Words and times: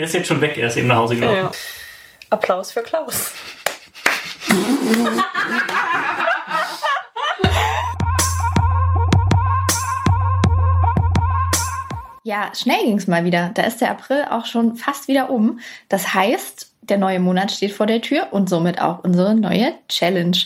Der 0.00 0.06
ist 0.06 0.14
jetzt 0.14 0.28
schon 0.28 0.40
weg, 0.40 0.56
er 0.56 0.68
ist 0.68 0.78
eben 0.78 0.88
nach 0.88 0.96
Hause 0.96 1.14
gelaufen. 1.14 1.36
Ja. 1.36 1.50
Applaus 2.30 2.72
für 2.72 2.82
Klaus. 2.82 3.34
Ja, 12.22 12.50
schnell 12.54 12.82
ging 12.84 12.96
es 12.96 13.08
mal 13.08 13.26
wieder. 13.26 13.50
Da 13.52 13.64
ist 13.64 13.82
der 13.82 13.90
April 13.90 14.24
auch 14.30 14.46
schon 14.46 14.76
fast 14.76 15.06
wieder 15.06 15.28
um. 15.28 15.60
Das 15.90 16.14
heißt, 16.14 16.72
der 16.80 16.96
neue 16.96 17.20
Monat 17.20 17.52
steht 17.52 17.72
vor 17.72 17.84
der 17.84 18.00
Tür 18.00 18.28
und 18.30 18.48
somit 18.48 18.80
auch 18.80 19.04
unsere 19.04 19.34
neue 19.34 19.74
Challenge. 19.88 20.38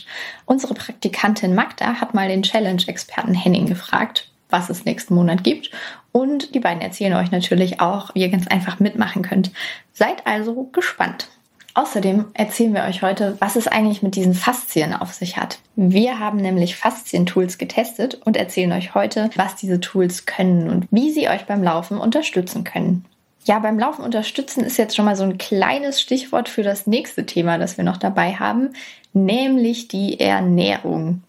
Unsere 0.43 0.73
Praktikantin 0.73 1.55
Magda 1.55 2.01
hat 2.01 2.13
mal 2.13 2.27
den 2.27 2.43
Challenge-Experten 2.43 3.33
Henning 3.33 3.67
gefragt, 3.67 4.29
was 4.55 4.69
es 4.69 4.85
nächsten 4.85 5.13
Monat 5.15 5.43
gibt. 5.43 5.69
Und 6.13 6.55
die 6.55 6.61
beiden 6.61 6.81
erzählen 6.81 7.13
euch 7.13 7.29
natürlich 7.29 7.81
auch, 7.81 8.15
wie 8.15 8.21
ihr 8.21 8.29
ganz 8.29 8.47
einfach 8.47 8.79
mitmachen 8.79 9.21
könnt. 9.21 9.51
Seid 9.91 10.25
also 10.25 10.69
gespannt. 10.71 11.27
Außerdem 11.73 12.27
erzählen 12.33 12.73
wir 12.73 12.85
euch 12.85 13.01
heute, 13.01 13.35
was 13.39 13.57
es 13.57 13.67
eigentlich 13.67 14.01
mit 14.01 14.15
diesen 14.15 14.33
Faszien 14.33 14.93
auf 14.93 15.13
sich 15.13 15.35
hat. 15.35 15.59
Wir 15.75 16.19
haben 16.19 16.37
nämlich 16.37 16.77
Faszien-Tools 16.77 17.57
getestet 17.57 18.15
und 18.23 18.37
erzählen 18.37 18.71
euch 18.71 18.95
heute, 18.95 19.29
was 19.35 19.57
diese 19.57 19.81
Tools 19.81 20.25
können 20.25 20.69
und 20.69 20.87
wie 20.89 21.11
sie 21.11 21.27
euch 21.27 21.45
beim 21.45 21.61
Laufen 21.61 21.97
unterstützen 21.97 22.63
können. 22.63 23.03
Ja, 23.43 23.59
beim 23.59 23.77
Laufen 23.77 24.05
unterstützen 24.05 24.63
ist 24.63 24.77
jetzt 24.77 24.95
schon 24.95 25.03
mal 25.03 25.17
so 25.17 25.25
ein 25.25 25.37
kleines 25.37 25.99
Stichwort 25.99 26.47
für 26.47 26.63
das 26.63 26.87
nächste 26.87 27.25
Thema, 27.25 27.57
das 27.57 27.75
wir 27.75 27.83
noch 27.83 27.97
dabei 27.97 28.35
haben, 28.35 28.69
nämlich 29.11 29.89
die 29.89 30.17
Ernährung. 30.17 31.23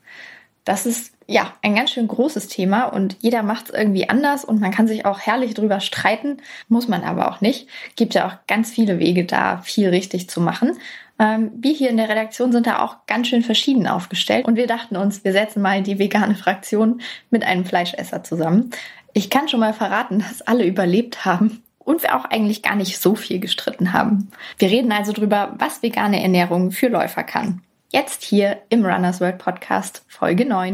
Das 0.65 0.87
ist 0.87 1.16
ja, 1.27 1.53
ein 1.63 1.75
ganz 1.75 1.91
schön 1.91 2.07
großes 2.07 2.49
Thema 2.49 2.85
und 2.85 3.17
jeder 3.21 3.43
macht 3.43 3.67
es 3.67 3.75
irgendwie 3.75 4.09
anders 4.09 4.45
und 4.45 4.61
man 4.61 4.71
kann 4.71 4.87
sich 4.87 5.05
auch 5.05 5.21
herrlich 5.21 5.55
drüber 5.55 5.81
streiten, 5.81 6.39
muss 6.69 6.87
man 6.87 7.03
aber 7.03 7.31
auch 7.31 7.41
nicht. 7.41 7.69
Gibt 7.97 8.15
ja 8.15 8.29
auch 8.29 8.47
ganz 8.47 8.71
viele 8.71 8.99
Wege 8.99 9.25
da, 9.25 9.59
viel 9.59 9.89
richtig 9.89 10.31
zu 10.31 10.41
machen. 10.41 10.79
Ähm, 11.19 11.51
wir 11.57 11.73
hier 11.73 11.91
in 11.91 11.97
der 11.97 12.09
Redaktion 12.09 12.53
sind 12.53 12.67
da 12.67 12.81
auch 12.83 13.07
ganz 13.07 13.29
schön 13.29 13.43
verschieden 13.43 13.89
aufgestellt 13.89 14.47
und 14.47 14.57
wir 14.57 14.67
dachten 14.67 14.97
uns, 14.97 15.25
wir 15.25 15.33
setzen 15.33 15.63
mal 15.63 15.83
die 15.83 15.99
vegane 15.99 16.37
Fraktion 16.37 17.01
mit 17.31 17.45
einem 17.45 17.65
Fleischesser 17.65 18.23
zusammen. 18.23 18.71
Ich 19.13 19.31
kann 19.31 19.49
schon 19.49 19.61
mal 19.61 19.73
verraten, 19.73 20.21
dass 20.21 20.43
alle 20.43 20.65
überlebt 20.65 21.25
haben 21.25 21.63
und 21.79 22.03
wir 22.03 22.17
auch 22.17 22.27
eigentlich 22.27 22.63
gar 22.63 22.77
nicht 22.77 23.01
so 23.01 23.15
viel 23.15 23.41
gestritten 23.41 23.93
haben. 23.93 24.31
Wir 24.59 24.71
reden 24.71 24.93
also 24.93 25.13
drüber, 25.13 25.55
was 25.59 25.83
vegane 25.83 26.23
Ernährung 26.23 26.71
für 26.71 26.89
Läufer 26.89 27.25
kann. 27.25 27.63
Jetzt 27.93 28.25
hier 28.25 28.63
im 28.69 28.85
Runners 28.85 29.21
World 29.21 29.39
Podcast 29.39 30.03
Folge 30.09 30.45
9. 30.45 30.73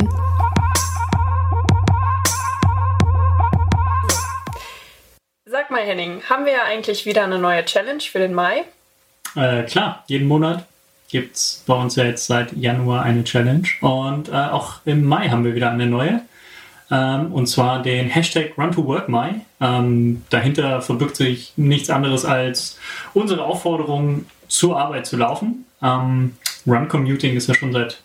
Sag 5.44 5.70
mal, 5.70 5.82
Henning, 5.82 6.22
haben 6.30 6.46
wir 6.46 6.64
eigentlich 6.64 7.04
wieder 7.04 7.24
eine 7.24 7.38
neue 7.38 7.66
Challenge 7.66 8.00
für 8.00 8.18
den 8.18 8.32
Mai? 8.32 8.64
Äh, 9.36 9.64
klar, 9.64 10.04
jeden 10.06 10.26
Monat 10.26 10.64
gibt 11.10 11.36
es 11.36 11.62
bei 11.66 11.74
uns 11.74 11.96
ja 11.96 12.04
jetzt 12.04 12.26
seit 12.26 12.54
Januar 12.54 13.02
eine 13.02 13.24
Challenge. 13.24 13.68
Und 13.82 14.30
äh, 14.30 14.32
auch 14.32 14.76
im 14.86 15.04
Mai 15.04 15.28
haben 15.28 15.44
wir 15.44 15.54
wieder 15.54 15.70
eine 15.70 15.86
neue. 15.86 16.22
Ähm, 16.90 17.30
und 17.30 17.46
zwar 17.46 17.82
den 17.82 18.08
Hashtag 18.08 18.56
Run2WorkMai. 18.56 19.40
Ähm, 19.60 20.24
dahinter 20.30 20.80
verbirgt 20.80 21.16
sich 21.16 21.52
nichts 21.56 21.90
anderes 21.90 22.24
als 22.24 22.78
unsere 23.12 23.44
Aufforderung, 23.44 24.24
zur 24.48 24.78
Arbeit 24.78 25.06
zu 25.06 25.16
laufen. 25.16 25.66
Ähm, 25.82 26.36
Run 26.66 26.88
Commuting 26.88 27.36
ist 27.36 27.48
ja 27.48 27.54
schon 27.54 27.72
seit 27.72 28.02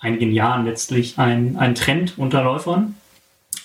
einigen 0.00 0.32
Jahren 0.32 0.64
letztlich 0.64 1.18
ein, 1.18 1.56
ein 1.58 1.74
Trend 1.74 2.14
unter 2.16 2.42
Läufern. 2.42 2.96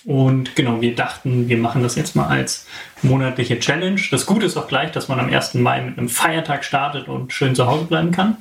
Und 0.04 0.54
genau, 0.54 0.80
wir 0.80 0.94
dachten, 0.94 1.48
wir 1.48 1.58
machen 1.58 1.82
das 1.82 1.96
jetzt 1.96 2.14
mal 2.14 2.28
als 2.28 2.66
monatliche 3.02 3.58
Challenge. 3.58 4.00
Das 4.10 4.24
Gute 4.24 4.46
ist 4.46 4.56
auch 4.56 4.68
gleich, 4.68 4.92
dass 4.92 5.08
man 5.08 5.18
am 5.18 5.32
1. 5.32 5.54
Mai 5.54 5.80
mit 5.80 5.98
einem 5.98 6.08
Feiertag 6.08 6.64
startet 6.64 7.08
und 7.08 7.32
schön 7.32 7.56
zu 7.56 7.66
Hause 7.66 7.86
bleiben 7.86 8.12
kann. 8.12 8.36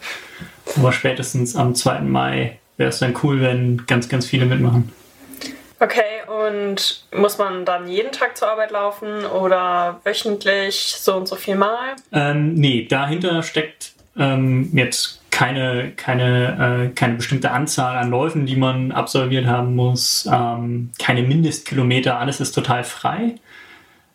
Aber 0.77 0.91
spätestens 0.91 1.55
am 1.55 1.73
2. 1.73 2.01
Mai 2.01 2.59
wäre 2.77 2.89
es 2.89 2.99
dann 2.99 3.15
cool, 3.23 3.41
wenn 3.41 3.85
ganz, 3.87 4.09
ganz 4.09 4.27
viele 4.27 4.45
mitmachen. 4.45 4.91
Okay, 5.79 6.21
und 6.47 7.05
muss 7.13 7.37
man 7.37 7.65
dann 7.65 7.87
jeden 7.87 8.11
Tag 8.11 8.37
zur 8.37 8.49
Arbeit 8.49 8.71
laufen 8.71 9.25
oder 9.25 9.99
wöchentlich 10.03 10.95
so 10.97 11.15
und 11.15 11.27
so 11.27 11.35
viel 11.35 11.55
Mal? 11.55 11.95
Ähm, 12.11 12.53
nee, 12.53 12.85
dahinter 12.85 13.43
steckt 13.43 13.93
ähm, 14.17 14.69
jetzt 14.73 15.21
keine, 15.35 15.91
keine, 15.97 16.85
äh, 16.85 16.95
keine 16.95 17.15
bestimmte 17.15 17.51
Anzahl 17.51 17.97
an 17.97 18.09
Läufen, 18.09 18.45
die 18.45 18.55
man 18.55 18.93
absolviert 18.93 19.47
haben 19.47 19.75
muss, 19.75 20.29
ähm, 20.31 20.91
keine 20.97 21.23
Mindestkilometer, 21.23 22.17
alles 22.17 22.39
ist 22.39 22.53
total 22.53 22.85
frei. 22.85 23.35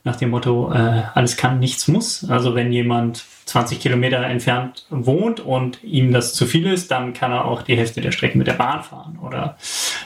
Nach 0.02 0.16
dem 0.16 0.30
Motto, 0.30 0.72
äh, 0.72 1.02
alles 1.12 1.36
kann, 1.36 1.58
nichts 1.58 1.88
muss. 1.88 2.26
Also 2.30 2.54
wenn 2.54 2.72
jemand 2.72 3.26
20 3.50 3.80
Kilometer 3.80 4.22
entfernt 4.24 4.84
wohnt 4.90 5.40
und 5.40 5.82
ihm 5.82 6.12
das 6.12 6.34
zu 6.34 6.46
viel 6.46 6.66
ist, 6.66 6.90
dann 6.90 7.12
kann 7.14 7.32
er 7.32 7.46
auch 7.46 7.62
die 7.62 7.76
Hälfte 7.76 8.00
der 8.00 8.12
Strecke 8.12 8.38
mit 8.38 8.46
der 8.46 8.52
Bahn 8.52 8.82
fahren 8.84 9.18
oder 9.20 9.56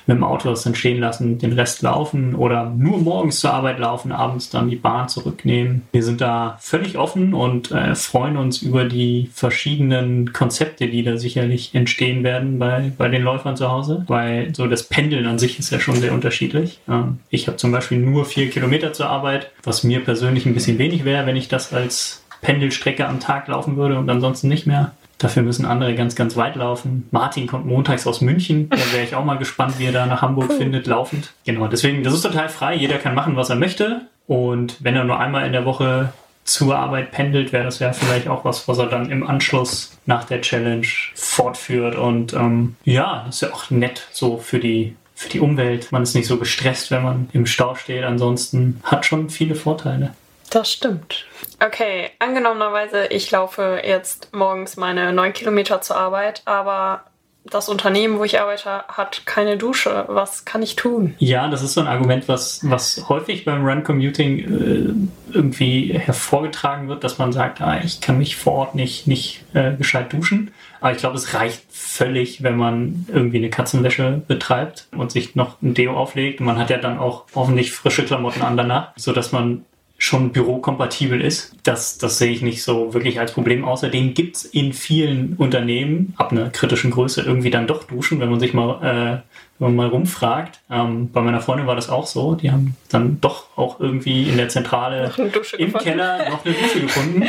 mit 0.07 0.17
dem 0.17 0.25
Auto 0.25 0.49
das 0.49 0.63
dann 0.63 0.75
stehen 0.75 0.99
lassen, 0.99 1.39
den 1.39 1.53
Rest 1.53 1.83
laufen 1.83 2.35
oder 2.35 2.71
nur 2.71 2.99
morgens 2.99 3.41
zur 3.41 3.53
Arbeit 3.53 3.79
laufen, 3.79 4.13
abends 4.13 4.49
dann 4.49 4.71
die 4.71 4.77
Bahn 4.77 5.11
zurücknehmen. 5.11 5.83
Wir 5.93 6.03
sind 6.03 6.23
da 6.23 6.57
völlig 6.61 6.97
offen 6.97 7.35
und 7.35 7.71
äh, 7.71 7.95
freuen 7.95 8.39
uns 8.39 8.63
über 8.63 8.87
die 8.87 9.31
verschiedenen 9.35 10.33
Konzepte, 10.33 10.89
die 10.89 11.03
da 11.03 11.19
sicherlich 11.19 11.75
entstehen 11.75 12.25
werden 12.25 12.59
bei, 12.59 12.93
bei 12.97 13.09
den 13.09 13.23
Läufern 13.23 13.57
zu 13.57 13.71
Hause, 13.71 14.05
weil 14.09 14.55
so 14.55 14.67
das 14.67 14.85
Pendeln 14.85 15.27
an 15.27 15.39
sich 15.39 15.59
ist 15.59 15.71
ja 15.71 15.81
schon 15.81 15.97
sehr 15.97 16.15
unterschiedlich. 16.15 16.81
Ähm, 16.89 17.19
ich 17.29 17.47
habe 17.47 17.59
zum 17.59 17.73
Beispiel 17.73 17.99
nur 17.99 18.25
vier 18.25 18.49
Kilometer 18.49 18.95
zur 18.95 19.11
Arbeit, 19.11 19.51
was 19.63 19.85
mir 19.85 20.01
persönlich 20.01 20.47
ein 20.47 20.55
bisschen 20.55 20.79
wenig 20.79 21.05
wäre, 21.05 21.27
wenn 21.27 21.37
ich 21.37 21.49
das 21.49 21.75
als 21.75 22.24
Pendelstrecke 22.45 23.09
am 23.09 23.19
Tag 23.19 23.49
laufen 23.49 23.77
würde 23.77 23.99
und 23.99 24.09
ansonsten 24.09 24.49
nicht 24.49 24.67
mehr. 24.67 24.93
Dafür 25.19 25.43
müssen 25.43 25.65
andere 25.65 25.95
ganz, 25.95 26.15
ganz 26.15 26.37
weit 26.37 26.57
laufen. 26.57 27.09
Martin 27.11 27.47
kommt 27.47 27.67
montags 27.67 28.07
aus 28.07 28.21
München. 28.21 28.69
Da 28.69 28.77
wäre 28.93 29.05
ich 29.05 29.15
auch 29.15 29.25
mal 29.25 29.39
gespannt, 29.39 29.79
wie 29.79 29.87
er 29.87 29.93
da 29.93 30.07
nach 30.07 30.23
Hamburg 30.23 30.51
cool. 30.51 30.57
findet, 30.59 30.87
laufend. 30.87 31.33
Genau, 31.45 31.67
deswegen, 31.67 32.03
das 32.03 32.15
ist 32.15 32.23
total 32.23 32.49
frei. 32.49 32.75
Jeder 32.75 32.99
kann 32.99 33.15
machen, 33.15 33.37
was 33.37 33.49
er 33.49 33.57
möchte. 33.57 34.03
Und 34.27 34.77
wenn 34.81 34.97
er 34.97 35.05
nur 35.05 35.19
einmal 35.19 35.47
in 35.47 35.53
der 35.53 35.65
Woche 35.65 36.13
zur 36.45 36.77
Arbeit 36.77 37.11
pendelt, 37.11 37.53
wäre 37.53 37.65
das 37.65 37.79
ja 37.79 37.93
vielleicht 37.93 38.29
auch 38.29 38.45
was, 38.45 38.69
was 38.69 38.79
er 38.79 38.87
dann 38.87 39.11
im 39.11 39.27
Anschluss 39.27 39.97
nach 40.05 40.25
der 40.25 40.43
Challenge 40.43 40.87
fortführt. 41.15 41.97
Und 41.97 42.35
ähm, 42.35 42.77
ja, 42.85 43.23
das 43.27 43.37
ist 43.37 43.41
ja 43.43 43.53
auch 43.53 43.71
nett 43.71 44.07
so 44.13 44.39
für 44.39 44.59
die 44.59 44.97
für 45.15 45.29
die 45.29 45.41
Umwelt. 45.41 45.93
Man 45.93 46.03
ist 46.03 46.15
nicht 46.15 46.27
so 46.27 46.39
gestresst, 46.39 46.91
wenn 46.91 47.03
man 47.03 47.29
im 47.33 47.47
Stau 47.47 47.77
steht. 47.77 48.05
Ansonsten 48.05 48.81
hat 48.83 49.07
schon 49.07 49.31
viele 49.31 49.55
Vorteile. 49.55 50.13
Das 50.55 50.71
stimmt. 50.71 51.27
Okay, 51.65 52.11
angenommenerweise, 52.21 53.07
ich 53.07 53.29
laufe 53.33 53.83
jetzt 53.85 54.33
morgens 54.33 54.77
meine 54.77 55.13
neun 55.13 55.33
Kilometer 55.33 55.81
zur 55.81 55.97
Arbeit, 55.97 56.43
aber 56.45 57.07
das 57.45 57.69
Unternehmen, 57.69 58.21
wo 58.21 58.25
ich 58.25 58.41
arbeite, 58.41 58.85
hat 58.87 59.23
keine 59.27 59.59
Dusche. 59.59 60.05
Was 60.07 60.45
kann 60.45 60.63
ich 60.63 60.77
tun? 60.77 61.17
Ja, 61.19 61.49
das 61.49 61.63
ist 61.63 61.75
so 61.75 61.81
ein 61.81 61.89
Argument, 61.89 62.29
was, 62.29 62.61
was 62.71 63.09
häufig 63.09 63.45
beim 63.45 63.67
Run 63.67 63.83
Commuting 63.83 64.39
äh, 64.39 65.35
irgendwie 65.35 65.93
hervorgetragen 65.93 66.87
wird, 66.87 67.03
dass 67.03 67.19
man 67.19 67.33
sagt, 67.33 67.61
ah, 67.61 67.81
ich 67.83 68.01
kann 68.01 68.19
mich 68.19 68.37
vor 68.37 68.53
Ort 68.53 68.75
nicht, 68.77 69.09
nicht 69.09 69.45
äh, 69.55 69.75
gescheit 69.75 70.13
duschen. 70.13 70.53
Aber 70.81 70.93
ich 70.93 70.99
glaube, 70.99 71.17
es 71.17 71.35
reicht 71.35 71.65
völlig, 71.69 72.45
wenn 72.45 72.57
man 72.57 73.07
irgendwie 73.13 73.39
eine 73.39 73.51
Katzenwäsche 73.51 74.23
betreibt 74.29 74.87
und 74.97 75.11
sich 75.11 75.35
noch 75.35 75.61
ein 75.63 75.75
Deo 75.75 75.97
auflegt. 75.97 76.39
Man 76.39 76.59
hat 76.59 76.71
ja 76.71 76.79
dann 76.79 76.99
auch 76.99 77.25
hoffentlich 77.35 77.73
frische 77.73 78.05
Klamotten 78.05 78.43
an 78.43 78.57
danach, 78.57 78.93
sodass 78.97 79.33
man 79.33 79.65
schon 80.05 80.33
bürokompatibel 80.33 81.21
ist. 81.21 81.57
Das, 81.63 81.97
das 81.97 82.19
sehe 82.19 82.31
ich 82.31 82.43
nicht 82.43 82.63
so 82.63 82.93
wirklich 82.93 83.21
als 83.21 83.33
Problem. 83.33 83.65
Außerdem 83.65 84.13
gibt 84.13 84.37
es 84.37 84.45
in 84.45 84.75
vielen 84.75 85.33
Unternehmen 85.35 86.13
ab 86.19 86.31
einer 86.31 86.51
kritischen 86.51 86.91
Größe 86.91 87.23
irgendwie 87.23 87.51
dann 87.51 87.67
doch 87.67 87.85
Duschen, 87.85 88.21
wenn 88.21 88.29
man 88.29 88.39
sich 88.39 88.53
mal, 88.53 88.83
äh, 88.83 89.23
wenn 89.59 89.69
man 89.69 89.77
mal 89.77 89.89
rumfragt. 89.89 90.61
Ähm, 90.71 91.11
bei 91.11 91.23
meiner 91.23 91.41
Freundin 91.41 91.67
war 91.67 91.75
das 91.75 91.89
auch 91.89 92.07
so. 92.07 92.35
Die 92.35 92.51
haben 92.51 92.77
dann 92.91 93.19
doch 93.23 93.47
auch 93.57 93.81
irgendwie 93.81 94.29
in 94.29 94.37
der 94.37 94.51
Zentrale 94.51 95.11
im 95.17 95.33
gefunden. 95.33 95.79
Keller 95.79 96.31
noch 96.31 96.45
eine 96.45 96.55
Dusche 96.55 96.81
gefunden, 96.81 97.23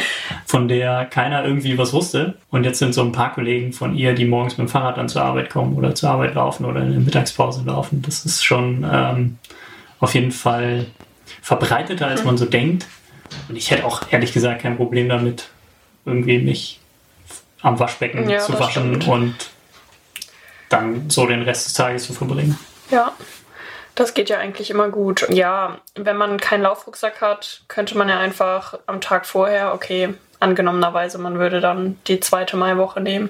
von 0.45 0.67
der 0.67 1.05
keiner 1.05 1.45
irgendwie 1.45 1.77
was 1.77 1.93
wusste. 1.93 2.35
Und 2.51 2.65
jetzt 2.65 2.79
sind 2.79 2.93
so 2.93 3.01
ein 3.03 3.13
paar 3.13 3.33
Kollegen 3.33 3.71
von 3.71 3.95
ihr, 3.95 4.13
die 4.13 4.25
morgens 4.25 4.57
mit 4.57 4.67
dem 4.67 4.69
Fahrrad 4.69 4.97
dann 4.97 5.07
zur 5.07 5.21
Arbeit 5.21 5.49
kommen 5.49 5.77
oder 5.77 5.95
zur 5.95 6.09
Arbeit 6.09 6.35
laufen 6.35 6.65
oder 6.65 6.81
in 6.81 6.91
der 6.91 6.99
Mittagspause 6.99 7.63
laufen. 7.65 8.01
Das 8.01 8.25
ist 8.25 8.43
schon 8.43 8.85
ähm, 8.91 9.37
auf 10.01 10.13
jeden 10.13 10.31
Fall 10.31 10.87
verbreiteter, 11.45 12.07
als 12.07 12.23
man 12.23 12.37
so 12.37 12.45
denkt. 12.45 12.87
Und 13.47 13.55
ich 13.55 13.69
hätte 13.69 13.85
auch 13.85 14.01
ehrlich 14.11 14.33
gesagt 14.33 14.63
kein 14.63 14.77
Problem 14.77 15.07
damit, 15.07 15.49
irgendwie 16.03 16.39
mich 16.39 16.79
am 17.61 17.79
Waschbecken 17.79 18.27
ja, 18.27 18.39
zu 18.39 18.59
waschen 18.59 18.95
stimmt. 18.95 19.07
und 19.07 19.35
dann 20.69 21.07
so 21.11 21.27
den 21.27 21.43
Rest 21.43 21.67
des 21.67 21.73
Tages 21.75 22.07
zu 22.07 22.13
verbringen. 22.13 22.57
Ja, 22.89 23.13
das 23.93 24.15
geht 24.15 24.29
ja 24.29 24.39
eigentlich 24.39 24.71
immer 24.71 24.89
gut. 24.89 25.27
Ja, 25.29 25.77
wenn 25.93 26.17
man 26.17 26.39
keinen 26.39 26.63
Laufrucksack 26.63 27.21
hat, 27.21 27.61
könnte 27.67 27.95
man 27.95 28.09
ja 28.09 28.17
einfach 28.17 28.79
am 28.87 28.99
Tag 28.99 29.27
vorher, 29.27 29.75
okay, 29.75 30.15
angenommenerweise, 30.39 31.19
man 31.19 31.37
würde 31.37 31.61
dann 31.61 31.99
die 32.07 32.19
zweite 32.19 32.57
Maiwoche 32.57 33.01
nehmen, 33.01 33.29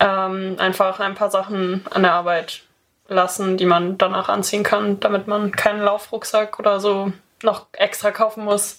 ähm, 0.00 0.56
einfach 0.58 0.98
ein 0.98 1.14
paar 1.14 1.30
Sachen 1.30 1.84
an 1.90 2.02
der 2.02 2.14
Arbeit 2.14 2.62
lassen, 3.06 3.56
die 3.56 3.66
man 3.66 3.96
danach 3.96 4.28
anziehen 4.28 4.64
kann, 4.64 4.98
damit 4.98 5.28
man 5.28 5.52
keinen 5.52 5.82
Laufrucksack 5.82 6.58
oder 6.58 6.80
so 6.80 7.12
noch 7.44 7.66
extra 7.72 8.10
kaufen 8.10 8.44
muss. 8.44 8.78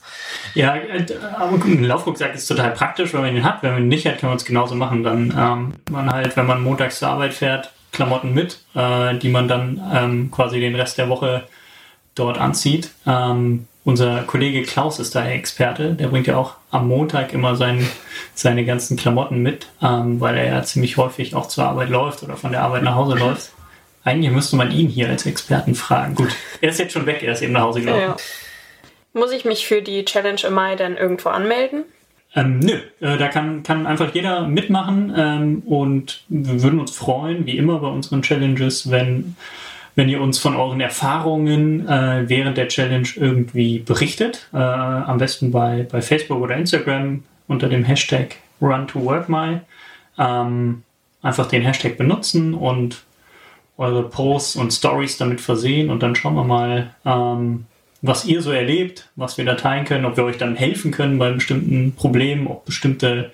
Ja, 0.53 0.75
äh, 0.75 1.05
aber 1.37 1.63
ein 1.63 1.83
Laufrucksack 1.83 2.35
ist 2.35 2.47
total 2.47 2.71
praktisch, 2.71 3.13
wenn 3.13 3.21
man 3.21 3.35
ihn 3.35 3.43
hat. 3.43 3.63
Wenn 3.63 3.73
man 3.73 3.81
ihn 3.83 3.87
nicht 3.87 4.05
hat, 4.05 4.19
kann 4.19 4.29
man 4.29 4.37
es 4.37 4.45
genauso 4.45 4.75
machen. 4.75 5.03
Dann 5.03 5.33
ähm, 5.37 5.73
man 5.89 6.11
halt, 6.11 6.35
wenn 6.35 6.45
man 6.45 6.61
montags 6.61 6.99
zur 6.99 7.09
Arbeit 7.09 7.33
fährt, 7.33 7.71
Klamotten 7.91 8.33
mit, 8.33 8.59
äh, 8.75 9.15
die 9.15 9.29
man 9.29 9.47
dann 9.47 9.81
ähm, 9.93 10.31
quasi 10.31 10.59
den 10.59 10.75
Rest 10.75 10.97
der 10.97 11.09
Woche 11.09 11.43
dort 12.13 12.37
anzieht. 12.37 12.91
Ähm, 13.07 13.67
unser 13.85 14.23
Kollege 14.23 14.63
Klaus 14.63 14.99
ist 14.99 15.15
da 15.15 15.25
Experte. 15.27 15.93
Der 15.93 16.07
bringt 16.07 16.27
ja 16.27 16.37
auch 16.37 16.55
am 16.71 16.87
Montag 16.87 17.33
immer 17.33 17.55
sein, 17.55 17.87
seine 18.33 18.65
ganzen 18.65 18.97
Klamotten 18.97 19.41
mit, 19.41 19.67
ähm, 19.81 20.19
weil 20.19 20.35
er 20.37 20.47
ja 20.47 20.63
ziemlich 20.63 20.97
häufig 20.97 21.35
auch 21.35 21.47
zur 21.47 21.65
Arbeit 21.65 21.89
läuft 21.89 22.23
oder 22.23 22.35
von 22.35 22.51
der 22.51 22.63
Arbeit 22.63 22.83
nach 22.83 22.95
Hause 22.95 23.15
läuft. 23.15 23.51
Eigentlich 24.03 24.31
müsste 24.31 24.55
man 24.55 24.71
ihn 24.71 24.87
hier 24.87 25.09
als 25.09 25.25
Experten 25.25 25.73
fragen. 25.75 26.15
Gut, 26.15 26.35
er 26.61 26.69
ist 26.69 26.79
jetzt 26.79 26.93
schon 26.93 27.05
weg, 27.05 27.23
er 27.23 27.33
ist 27.33 27.41
eben 27.41 27.53
nach 27.53 27.61
Hause 27.61 27.81
gelaufen. 27.81 28.01
Ja. 28.01 28.15
Muss 29.15 29.31
ich 29.31 29.45
mich 29.45 29.65
für 29.65 29.81
die 29.81 30.03
Challenge 30.03 30.41
im 30.45 30.53
Mai 30.53 30.75
dann 30.75 30.97
irgendwo 30.97 31.29
anmelden? 31.29 31.85
Ähm, 32.35 32.59
nö, 32.59 32.73
äh, 32.99 33.17
da 33.17 33.29
kann, 33.29 33.63
kann 33.63 33.87
einfach 33.87 34.13
jeder 34.13 34.45
mitmachen 34.45 35.13
ähm, 35.15 35.63
und 35.65 36.25
wir 36.27 36.61
würden 36.61 36.81
uns 36.81 36.91
freuen, 36.91 37.45
wie 37.45 37.57
immer 37.57 37.79
bei 37.79 37.87
unseren 37.87 38.21
Challenges, 38.23 38.91
wenn, 38.91 39.37
wenn 39.95 40.09
ihr 40.09 40.19
uns 40.19 40.37
von 40.37 40.57
euren 40.57 40.81
Erfahrungen 40.81 41.87
äh, 41.87 42.27
während 42.27 42.57
der 42.57 42.67
Challenge 42.67 43.07
irgendwie 43.15 43.79
berichtet. 43.79 44.49
Äh, 44.53 44.57
am 44.57 45.17
besten 45.17 45.49
bei, 45.49 45.87
bei 45.89 46.01
Facebook 46.01 46.41
oder 46.41 46.57
Instagram 46.57 47.23
unter 47.47 47.69
dem 47.69 47.85
Hashtag 47.85 48.35
RunToWorkMy. 48.61 49.61
Ähm, 50.19 50.83
einfach 51.21 51.47
den 51.47 51.61
Hashtag 51.61 51.97
benutzen 51.97 52.53
und 52.53 53.05
eure 53.77 54.03
Posts 54.09 54.57
und 54.57 54.73
Stories 54.73 55.17
damit 55.17 55.39
versehen 55.39 55.89
und 55.89 56.03
dann 56.03 56.15
schauen 56.15 56.35
wir 56.35 56.43
mal, 56.43 56.93
ähm, 57.05 57.65
was 58.07 58.25
ihr 58.25 58.41
so 58.41 58.51
erlebt, 58.51 59.09
was 59.15 59.37
wir 59.37 59.45
da 59.45 59.55
teilen 59.55 59.85
können, 59.85 60.05
ob 60.05 60.17
wir 60.17 60.23
euch 60.23 60.37
dann 60.37 60.55
helfen 60.55 60.91
können 60.91 61.17
bei 61.17 61.31
bestimmten 61.31 61.93
Problemen, 61.93 62.47
ob 62.47 62.65
bestimmte 62.65 63.31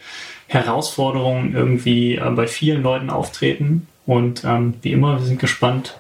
Herausforderungen 0.48 1.56
irgendwie 1.56 2.16
äh, 2.16 2.30
bei 2.32 2.48
vielen 2.48 2.84
Leuten 2.84 3.10
auftreten. 3.10 3.88
Und 4.06 4.44
ähm, 4.44 4.76
wie 4.82 4.92
immer, 4.92 5.20
wir 5.20 5.26
sind 5.26 5.40
gespannt, 5.40 5.98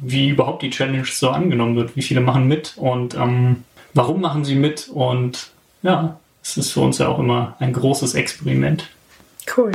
wie 0.00 0.28
überhaupt 0.28 0.62
die 0.62 0.70
Challenge 0.70 1.04
so 1.04 1.30
angenommen 1.30 1.76
wird, 1.76 1.96
wie 1.96 2.02
viele 2.02 2.20
machen 2.20 2.46
mit 2.46 2.74
und 2.76 3.14
ähm, 3.14 3.64
warum 3.94 4.20
machen 4.20 4.44
sie 4.44 4.54
mit. 4.54 4.88
Und 4.88 5.50
ja, 5.82 6.18
es 6.42 6.56
ist 6.56 6.72
für 6.72 6.80
uns 6.80 6.98
ja 6.98 7.08
auch 7.08 7.18
immer 7.18 7.56
ein 7.58 7.72
großes 7.72 8.14
Experiment. 8.14 8.88
Cool. 9.56 9.72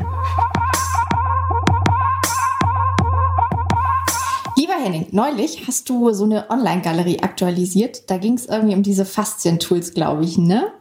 Henning, 4.80 5.08
neulich 5.12 5.68
hast 5.68 5.90
du 5.90 6.12
so 6.14 6.24
eine 6.26 6.50
Online-Galerie 6.50 7.22
aktualisiert. 7.22 8.10
Da 8.10 8.18
ging 8.18 8.34
es 8.34 8.46
irgendwie 8.46 8.76
um 8.76 8.84
diese 8.84 9.06
Faszien-Tools, 9.06 9.94
glaube 9.94 10.24
ich, 10.24 10.38
ne? 10.38 10.72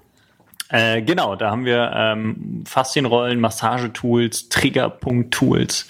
Äh, 0.72 1.02
genau, 1.02 1.36
da 1.36 1.50
haben 1.50 1.66
wir 1.66 1.92
ähm, 1.94 2.64
Faszienrollen, 2.66 3.38
Massagetools, 3.40 4.48
Triggerpunkt-Tools 4.48 5.88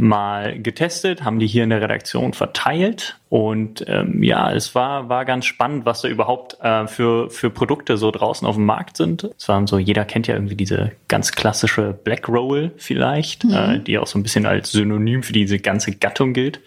mal 0.00 0.60
getestet, 0.60 1.24
haben 1.24 1.38
die 1.38 1.46
hier 1.46 1.64
in 1.64 1.70
der 1.70 1.80
Redaktion 1.80 2.34
verteilt 2.34 3.18
und 3.30 3.84
ähm, 3.88 4.22
ja, 4.22 4.52
es 4.52 4.74
war 4.74 5.08
war 5.08 5.24
ganz 5.24 5.46
spannend, 5.46 5.86
was 5.86 6.02
da 6.02 6.08
überhaupt 6.08 6.58
äh, 6.62 6.86
für 6.86 7.30
für 7.30 7.50
Produkte 7.50 7.96
so 7.96 8.10
draußen 8.10 8.46
auf 8.46 8.56
dem 8.56 8.64
Markt 8.66 8.96
sind. 8.96 9.30
Es 9.36 9.48
waren 9.48 9.66
so, 9.66 9.78
jeder 9.78 10.04
kennt 10.04 10.26
ja 10.26 10.34
irgendwie 10.34 10.56
diese 10.56 10.92
ganz 11.08 11.32
klassische 11.32 11.92
Black 11.92 12.28
Roll 12.28 12.72
vielleicht, 12.76 13.44
mhm. 13.44 13.54
äh, 13.54 13.78
die 13.80 13.98
auch 13.98 14.06
so 14.06 14.18
ein 14.18 14.22
bisschen 14.22 14.46
als 14.46 14.72
Synonym 14.72 15.22
für 15.22 15.32
diese 15.32 15.58
ganze 15.58 15.92
Gattung 15.92 16.34
gilt, 16.34 16.60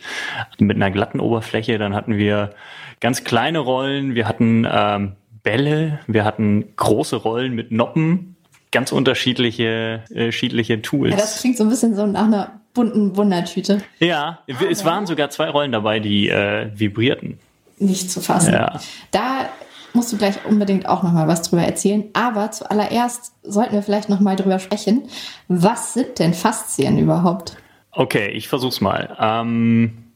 mit 0.60 0.78
einer 0.78 0.92
glatten 0.92 1.20
Oberfläche. 1.20 1.78
Dann 1.78 1.96
hatten 1.96 2.18
wir 2.18 2.52
ganz 3.00 3.24
kleine 3.24 3.60
Rollen, 3.60 4.14
wir 4.14 4.28
hatten 4.28 4.68
ähm, 4.72 5.14
Bälle, 5.44 6.00
wir 6.08 6.26
hatten 6.26 6.76
große 6.76 7.16
Rollen 7.16 7.54
mit 7.54 7.72
Noppen, 7.72 8.36
ganz 8.72 8.92
unterschiedliche, 8.92 10.04
äh, 10.10 10.14
unterschiedliche 10.14 10.82
Tools. 10.82 11.12
Ja, 11.12 11.18
das 11.18 11.40
klingt 11.42 11.58
so 11.58 11.64
ein 11.64 11.70
bisschen 11.70 11.96
so 11.96 12.06
nach 12.06 12.26
einer 12.26 12.62
bunten 12.74 13.16
Wundertüte. 13.16 13.82
Ja, 14.00 14.40
ah, 14.48 14.64
es 14.70 14.82
ja. 14.82 14.86
waren 14.86 15.06
sogar 15.06 15.30
zwei 15.30 15.50
Rollen 15.50 15.72
dabei, 15.72 16.00
die 16.00 16.30
äh, 16.30 16.70
vibrierten. 16.74 17.40
Nicht 17.78 18.12
zu 18.12 18.22
fassen. 18.22 18.54
Ja. 18.54 18.80
Da 19.12 19.50
musst 19.94 20.14
du 20.14 20.18
gleich 20.18 20.46
unbedingt 20.46 20.88
auch 20.88 21.04
noch 21.04 21.12
mal 21.12 21.28
was 21.28 21.42
drüber 21.42 21.64
erzählen. 21.64 22.06
Aber 22.14 22.52
zuallererst 22.52 23.34
sollten 23.44 23.74
wir 23.74 23.84
vielleicht 23.84 24.10
noch 24.10 24.20
mal 24.20 24.36
drüber 24.36 24.60
sprechen. 24.60 25.04
Was 25.48 25.94
sind 25.94 26.20
denn 26.20 26.34
Faszien 26.34 26.98
überhaupt? 26.98 27.58
Okay, 27.92 28.30
ich 28.30 28.48
versuch's 28.48 28.80
mal. 28.80 29.18
Ähm, 29.20 30.12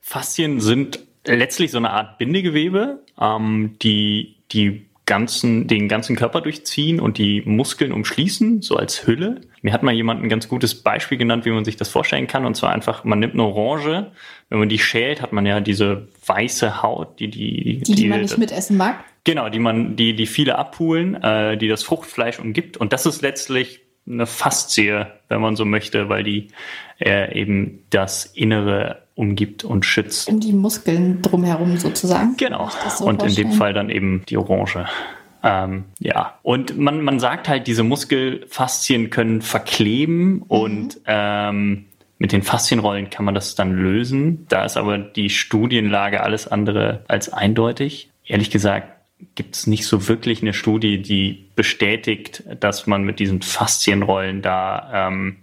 Faszien 0.00 0.60
sind 0.60 1.00
letztlich 1.26 1.70
so 1.70 1.78
eine 1.78 1.90
Art 1.90 2.18
Bindegewebe, 2.18 3.03
ähm, 3.20 3.76
die 3.82 4.36
die 4.52 4.86
ganzen, 5.06 5.66
den 5.66 5.88
ganzen 5.88 6.16
Körper 6.16 6.40
durchziehen 6.40 6.98
und 6.98 7.18
die 7.18 7.42
Muskeln 7.44 7.92
umschließen, 7.92 8.62
so 8.62 8.76
als 8.76 9.06
Hülle. 9.06 9.42
Mir 9.60 9.72
hat 9.72 9.82
mal 9.82 9.92
jemand 9.92 10.22
ein 10.22 10.28
ganz 10.28 10.48
gutes 10.48 10.74
Beispiel 10.74 11.18
genannt, 11.18 11.44
wie 11.44 11.50
man 11.50 11.64
sich 11.64 11.76
das 11.76 11.88
vorstellen 11.88 12.26
kann. 12.26 12.46
Und 12.46 12.56
zwar 12.56 12.72
einfach, 12.72 13.04
man 13.04 13.18
nimmt 13.18 13.34
eine 13.34 13.44
Orange, 13.44 14.10
wenn 14.48 14.58
man 14.58 14.68
die 14.68 14.78
schält, 14.78 15.20
hat 15.20 15.32
man 15.32 15.44
ja 15.44 15.60
diese 15.60 16.08
weiße 16.26 16.82
Haut, 16.82 17.20
die 17.20 17.28
die, 17.28 17.80
die, 17.80 17.94
die 17.94 18.08
man 18.08 18.22
nicht 18.22 18.38
mitessen 18.38 18.76
mag. 18.76 19.04
Genau, 19.24 19.48
die 19.48 19.58
man, 19.58 19.96
die, 19.96 20.14
die 20.14 20.26
viele 20.26 20.56
abpulen, 20.56 21.22
äh, 21.22 21.56
die 21.56 21.68
das 21.68 21.82
Fruchtfleisch 21.82 22.38
umgibt. 22.38 22.76
Und 22.76 22.92
das 22.92 23.06
ist 23.06 23.22
letztlich 23.22 23.80
eine 24.06 24.26
Faszie, 24.26 25.06
wenn 25.28 25.40
man 25.40 25.56
so 25.56 25.64
möchte, 25.64 26.08
weil 26.08 26.22
die 26.22 26.48
äh, 27.00 27.38
eben 27.38 27.84
das 27.90 28.26
Innere 28.26 29.03
umgibt 29.14 29.64
und 29.64 29.84
schützt. 29.84 30.28
Um 30.28 30.40
die 30.40 30.52
Muskeln 30.52 31.22
drumherum 31.22 31.76
sozusagen. 31.76 32.36
Genau. 32.36 32.70
So 32.88 33.04
und 33.04 33.20
vorstellen. 33.20 33.46
in 33.46 33.52
dem 33.52 33.58
Fall 33.58 33.72
dann 33.72 33.90
eben 33.90 34.22
die 34.28 34.36
Orange. 34.36 34.86
Ähm, 35.42 35.84
ja, 35.98 36.38
und 36.42 36.78
man, 36.78 37.02
man 37.02 37.20
sagt 37.20 37.48
halt, 37.48 37.66
diese 37.66 37.82
Muskelfaszien 37.82 39.10
können 39.10 39.42
verkleben 39.42 40.36
mhm. 40.36 40.42
und 40.42 41.00
ähm, 41.06 41.84
mit 42.18 42.32
den 42.32 42.42
Faszienrollen 42.42 43.10
kann 43.10 43.24
man 43.24 43.34
das 43.34 43.54
dann 43.54 43.72
lösen. 43.72 44.46
Da 44.48 44.64
ist 44.64 44.76
aber 44.76 44.98
die 44.98 45.28
Studienlage 45.30 46.22
alles 46.22 46.48
andere 46.48 47.04
als 47.08 47.32
eindeutig. 47.32 48.10
Ehrlich 48.24 48.50
gesagt 48.50 48.88
gibt 49.34 49.54
es 49.56 49.66
nicht 49.66 49.86
so 49.86 50.08
wirklich 50.08 50.42
eine 50.42 50.54
Studie, 50.54 51.00
die 51.00 51.46
bestätigt, 51.54 52.42
dass 52.60 52.86
man 52.86 53.04
mit 53.04 53.18
diesen 53.18 53.42
Faszienrollen 53.42 54.42
da 54.42 55.08
ähm, 55.08 55.36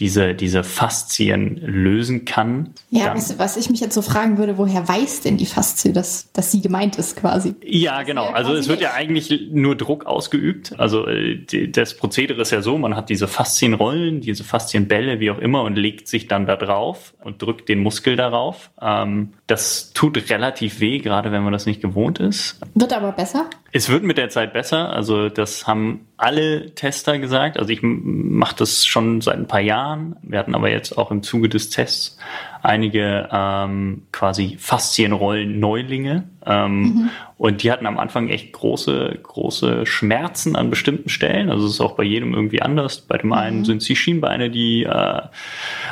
diese, 0.00 0.34
diese 0.34 0.64
Faszien 0.64 1.58
lösen 1.58 2.24
kann. 2.24 2.70
Ja, 2.88 3.14
weißt 3.14 3.32
du, 3.32 3.38
was 3.38 3.58
ich 3.58 3.68
mich 3.68 3.80
jetzt 3.80 3.94
so 3.94 4.00
fragen 4.00 4.38
würde, 4.38 4.56
woher 4.56 4.88
weiß 4.88 5.20
denn 5.20 5.36
die 5.36 5.46
Faszie, 5.46 5.92
dass, 5.92 6.32
dass 6.32 6.50
sie 6.50 6.62
gemeint 6.62 6.96
ist 6.96 7.16
quasi? 7.16 7.54
Ja, 7.62 8.02
genau. 8.02 8.30
Also 8.30 8.54
es 8.54 8.66
wird 8.68 8.80
ja 8.80 8.94
eigentlich 8.94 9.50
nur 9.52 9.76
Druck 9.76 10.06
ausgeübt. 10.06 10.72
Also 10.78 11.06
äh, 11.06 11.44
das 11.68 11.96
Prozedere 11.96 12.40
ist 12.40 12.50
ja 12.50 12.62
so, 12.62 12.78
man 12.78 12.96
hat 12.96 13.10
diese 13.10 13.28
Faszienrollen, 13.28 14.22
diese 14.22 14.42
Faszienbälle, 14.42 15.20
wie 15.20 15.30
auch 15.30 15.38
immer, 15.38 15.62
und 15.62 15.76
legt 15.76 16.08
sich 16.08 16.26
dann 16.26 16.46
da 16.46 16.56
drauf 16.56 17.12
und 17.22 17.42
drückt 17.42 17.68
den 17.68 17.80
Muskel 17.80 18.16
darauf. 18.16 18.70
Ähm, 18.80 19.34
das 19.46 19.92
tut 19.92 20.30
relativ 20.30 20.80
weh, 20.80 20.98
gerade 20.98 21.30
wenn 21.30 21.42
man 21.42 21.52
das 21.52 21.66
nicht 21.66 21.82
gewohnt 21.82 22.18
ist. 22.20 22.58
Wird 22.74 22.94
aber 22.94 23.12
besser? 23.12 23.50
Es 23.72 23.88
wird 23.88 24.02
mit 24.02 24.16
der 24.16 24.30
Zeit 24.30 24.52
besser. 24.52 24.92
Also 24.92 25.28
das 25.28 25.66
haben 25.66 26.06
alle 26.16 26.74
Tester 26.74 27.18
gesagt. 27.18 27.58
Also 27.58 27.70
ich 27.70 27.80
mache 27.82 28.56
das 28.56 28.86
schon 28.86 29.20
seit 29.20 29.36
ein 29.36 29.46
paar 29.46 29.60
Jahren. 29.60 29.89
Wir 30.22 30.38
hatten 30.38 30.54
aber 30.54 30.70
jetzt 30.70 30.96
auch 30.96 31.10
im 31.10 31.22
Zuge 31.22 31.48
des 31.48 31.70
Tests 31.70 32.18
einige 32.62 33.28
ähm, 33.32 34.02
quasi 34.12 34.56
Faszienrollen-Neulinge. 34.58 36.24
Ähm, 36.46 36.80
mhm. 36.80 37.10
Und 37.38 37.62
die 37.62 37.72
hatten 37.72 37.86
am 37.86 37.98
Anfang 37.98 38.28
echt 38.28 38.52
große, 38.52 39.18
große 39.22 39.86
Schmerzen 39.86 40.56
an 40.56 40.70
bestimmten 40.70 41.08
Stellen. 41.08 41.50
Also 41.50 41.66
es 41.66 41.74
ist 41.74 41.80
auch 41.80 41.96
bei 41.96 42.04
jedem 42.04 42.34
irgendwie 42.34 42.62
anders. 42.62 43.00
Bei 43.00 43.16
dem 43.18 43.32
einen 43.32 43.60
mhm. 43.60 43.64
sind 43.64 43.78
es 43.78 43.84
die 43.86 43.96
Schienbeine, 43.96 44.50
die 44.50 44.84
äh, 44.84 45.20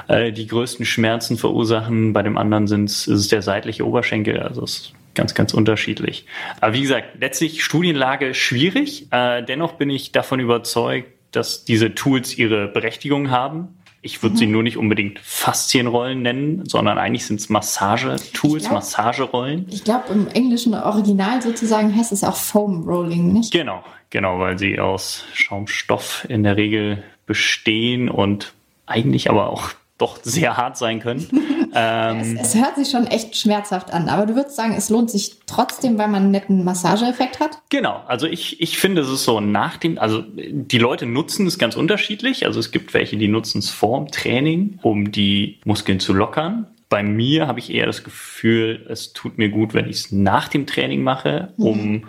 äh, 0.09 0.33
die 0.33 0.47
größten 0.47 0.85
Schmerzen 0.85 1.37
verursachen. 1.37 2.13
Bei 2.13 2.23
dem 2.23 2.37
anderen 2.37 2.67
sind 2.67 2.85
es, 2.85 3.07
ist 3.07 3.21
es 3.21 3.29
der 3.29 3.43
seitliche 3.43 3.87
Oberschenkel. 3.87 4.41
Also 4.41 4.63
es 4.63 4.93
ganz, 5.19 5.35
ganz 5.35 5.53
unterschiedlich. 5.53 6.27
Aber 6.61 6.75
wie 6.75 6.83
gesagt, 6.83 7.21
letztlich 7.21 7.65
Studienlage 7.65 8.35
schwierig. 8.35 9.09
Äh, 9.11 9.43
dennoch 9.43 9.73
bin 9.73 9.91
ich 9.91 10.13
davon 10.13 10.39
überzeugt, 10.39 11.11
dass 11.33 11.65
diese 11.65 11.95
Tools 11.95 12.39
ihre 12.39 12.69
Berechtigung 12.69 13.31
haben. 13.31 13.78
Ich 14.09 14.23
würde 14.23 14.37
mhm. 14.37 14.39
sie 14.39 14.47
nur 14.47 14.63
nicht 14.63 14.79
unbedingt 14.79 15.19
Faszienrollen 15.19 16.23
nennen, 16.23 16.65
sondern 16.65 16.97
eigentlich 16.97 17.27
sind 17.27 17.41
es 17.41 17.51
Massagetools, 17.51 18.71
Massagerollen. 18.71 19.67
Ich 19.71 19.85
glaube, 19.85 20.05
im 20.15 20.29
englischen 20.29 20.73
Original 20.73 21.43
sozusagen 21.43 21.95
heißt 21.95 22.13
es 22.13 22.25
auch 22.25 22.37
Foam 22.37 22.89
Rolling, 22.89 23.35
nicht? 23.35 23.53
Genau, 23.53 23.85
genau, 24.09 24.39
weil 24.39 24.59
sie 24.59 24.81
aus 24.81 25.25
Schaumstoff 25.35 26.25
in 26.27 26.43
der 26.43 26.57
Regel 26.57 27.05
bestehen 27.27 28.09
und 28.09 28.55
eigentlich 28.87 29.29
aber 29.29 29.51
auch 29.51 29.73
doch 29.99 30.21
sehr 30.23 30.57
hart 30.57 30.79
sein 30.79 31.01
können. 31.01 31.27
ähm, 31.75 32.37
es, 32.41 32.55
es, 32.55 32.55
hört 32.55 32.77
sich 32.77 32.89
schon 32.89 33.07
echt 33.09 33.37
schmerzhaft 33.37 33.93
an, 33.93 34.09
aber 34.09 34.27
du 34.27 34.37
würdest 34.37 34.57
sagen, 34.57 34.75
es 34.77 34.89
lohnt 34.89 35.11
sich 35.11 35.37
trotzdem, 35.47 35.99
weil 35.99 36.09
man 36.09 36.23
einen 36.23 36.31
netten 36.31 36.65
Massageeffekt 36.65 37.41
hat? 37.41 37.59
Genau, 37.69 38.03
also 38.07 38.27
ich, 38.27 38.61
ich 38.61 38.79
finde, 38.79 39.03
es 39.03 39.09
ist 39.09 39.25
so 39.25 39.41
nach 39.41 39.77
dem, 39.77 39.99
also 39.99 40.23
die 40.37 40.79
Leute 40.79 41.05
nutzen 41.05 41.47
es 41.49 41.59
ganz 41.59 41.77
unterschiedlich. 41.77 42.47
Also 42.47 42.61
es 42.61 42.71
gibt 42.71 42.95
welche, 42.95 43.17
die 43.17 43.29
nutzen 43.29 43.59
es 43.59 43.71
vorm 43.71 44.11
Training, 44.11 44.79
um 44.83 45.11
die 45.11 45.59
Muskeln 45.65 45.99
zu 46.01 46.15
lockern. 46.15 46.69
bei 46.89 47.03
mir 47.03 47.49
habe 47.49 47.59
ich 47.59 47.75
eher 47.75 47.87
das 47.87 48.05
Gefühl, 48.05 48.87
es 48.89 49.13
tut 49.13 49.37
mir 49.37 49.49
gut, 49.49 49.75
wenn 49.75 49.91
ich 49.91 49.97
es 49.97 50.13
nach 50.13 50.49
dem 50.49 50.67
Training 50.67 51.03
mache, 51.03 51.53
um 51.57 51.91
mhm. 51.91 52.05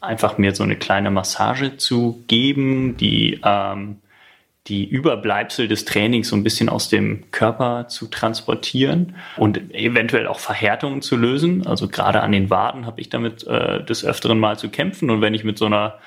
einfach 0.00 0.36
mir 0.36 0.54
so 0.54 0.62
eine 0.62 0.76
kleine 0.76 1.10
Massage 1.10 1.78
zu 1.78 2.22
geben, 2.28 2.98
die 2.98 3.40
ähm, 3.42 3.96
die 4.70 4.88
Überbleibsel 4.88 5.68
des 5.68 5.84
Trainings 5.84 6.28
so 6.28 6.36
ein 6.36 6.44
bisschen 6.44 6.68
aus 6.68 6.88
dem 6.88 7.30
Körper 7.32 7.88
zu 7.88 8.06
transportieren 8.06 9.16
und 9.36 9.74
eventuell 9.74 10.28
auch 10.28 10.38
Verhärtungen 10.38 11.02
zu 11.02 11.16
lösen. 11.16 11.66
Also 11.66 11.88
gerade 11.88 12.22
an 12.22 12.30
den 12.30 12.48
Waden 12.48 12.86
habe 12.86 13.00
ich 13.00 13.08
damit 13.08 13.46
äh, 13.46 13.84
des 13.84 14.04
Öfteren 14.04 14.38
mal 14.38 14.58
zu 14.58 14.70
kämpfen. 14.70 15.10
Und 15.10 15.20
wenn 15.20 15.34
ich 15.34 15.42
mit 15.42 15.58
so 15.58 15.66
einer 15.66 15.98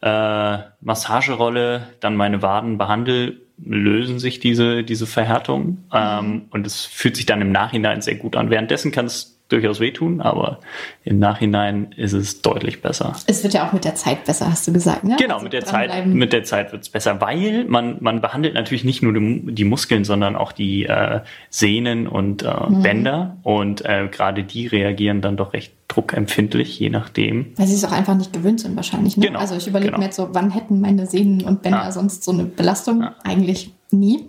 äh, 0.00 0.58
Massagerolle 0.80 1.88
dann 2.00 2.16
meine 2.16 2.42
Waden 2.42 2.78
behandle, 2.78 3.34
lösen 3.58 4.18
sich 4.20 4.38
diese, 4.38 4.84
diese 4.84 5.06
Verhärtungen. 5.06 5.84
Ähm, 5.92 6.26
mhm. 6.26 6.42
und 6.50 6.66
es 6.66 6.84
fühlt 6.84 7.16
sich 7.16 7.26
dann 7.26 7.42
im 7.42 7.50
Nachhinein 7.50 8.02
sehr 8.02 8.14
gut 8.14 8.36
an. 8.36 8.50
Währenddessen 8.50 8.92
kann 8.92 9.06
es 9.06 9.31
durchaus 9.52 9.80
wehtun, 9.80 10.20
aber 10.20 10.58
im 11.04 11.18
Nachhinein 11.18 11.92
ist 11.96 12.12
es 12.12 12.42
deutlich 12.42 12.82
besser. 12.82 13.14
Es 13.26 13.42
wird 13.42 13.54
ja 13.54 13.68
auch 13.68 13.72
mit 13.72 13.84
der 13.84 13.94
Zeit 13.94 14.24
besser, 14.24 14.50
hast 14.50 14.66
du 14.66 14.72
gesagt, 14.72 15.04
ne? 15.04 15.16
Genau, 15.18 15.34
also 15.34 15.44
mit 15.44 15.52
der 15.52 15.64
Zeit, 15.64 16.06
mit 16.06 16.32
der 16.32 16.44
Zeit 16.44 16.72
wird 16.72 16.82
es 16.82 16.88
besser, 16.88 17.20
weil 17.20 17.64
man, 17.64 17.98
man 18.00 18.20
behandelt 18.20 18.54
natürlich 18.54 18.84
nicht 18.84 19.02
nur 19.02 19.12
die, 19.12 19.54
die 19.54 19.64
Muskeln, 19.64 20.04
sondern 20.04 20.36
auch 20.36 20.52
die 20.52 20.86
äh, 20.86 21.20
Sehnen 21.50 22.06
und 22.06 22.42
äh, 22.42 22.48
mhm. 22.48 22.82
Bänder 22.82 23.36
und 23.42 23.84
äh, 23.84 24.08
gerade 24.10 24.44
die 24.44 24.66
reagieren 24.66 25.20
dann 25.20 25.36
doch 25.36 25.52
recht 25.52 25.72
druckempfindlich, 25.88 26.78
je 26.78 26.88
nachdem. 26.88 27.52
Weil 27.56 27.66
sie 27.66 27.74
es 27.74 27.84
auch 27.84 27.92
einfach 27.92 28.14
nicht 28.14 28.32
gewöhnt 28.32 28.60
sind 28.60 28.76
wahrscheinlich. 28.76 29.16
Ne? 29.16 29.26
Genau, 29.26 29.38
also 29.38 29.56
ich 29.56 29.66
überlege 29.66 29.90
genau. 29.90 29.98
mir 29.98 30.06
jetzt 30.06 30.16
so, 30.16 30.30
wann 30.32 30.50
hätten 30.50 30.80
meine 30.80 31.06
Sehnen 31.06 31.42
und 31.42 31.62
Bänder 31.62 31.84
ja. 31.84 31.92
sonst 31.92 32.24
so 32.24 32.32
eine 32.32 32.44
Belastung? 32.44 33.02
Ja. 33.02 33.14
Eigentlich 33.24 33.72
nie. 33.90 34.24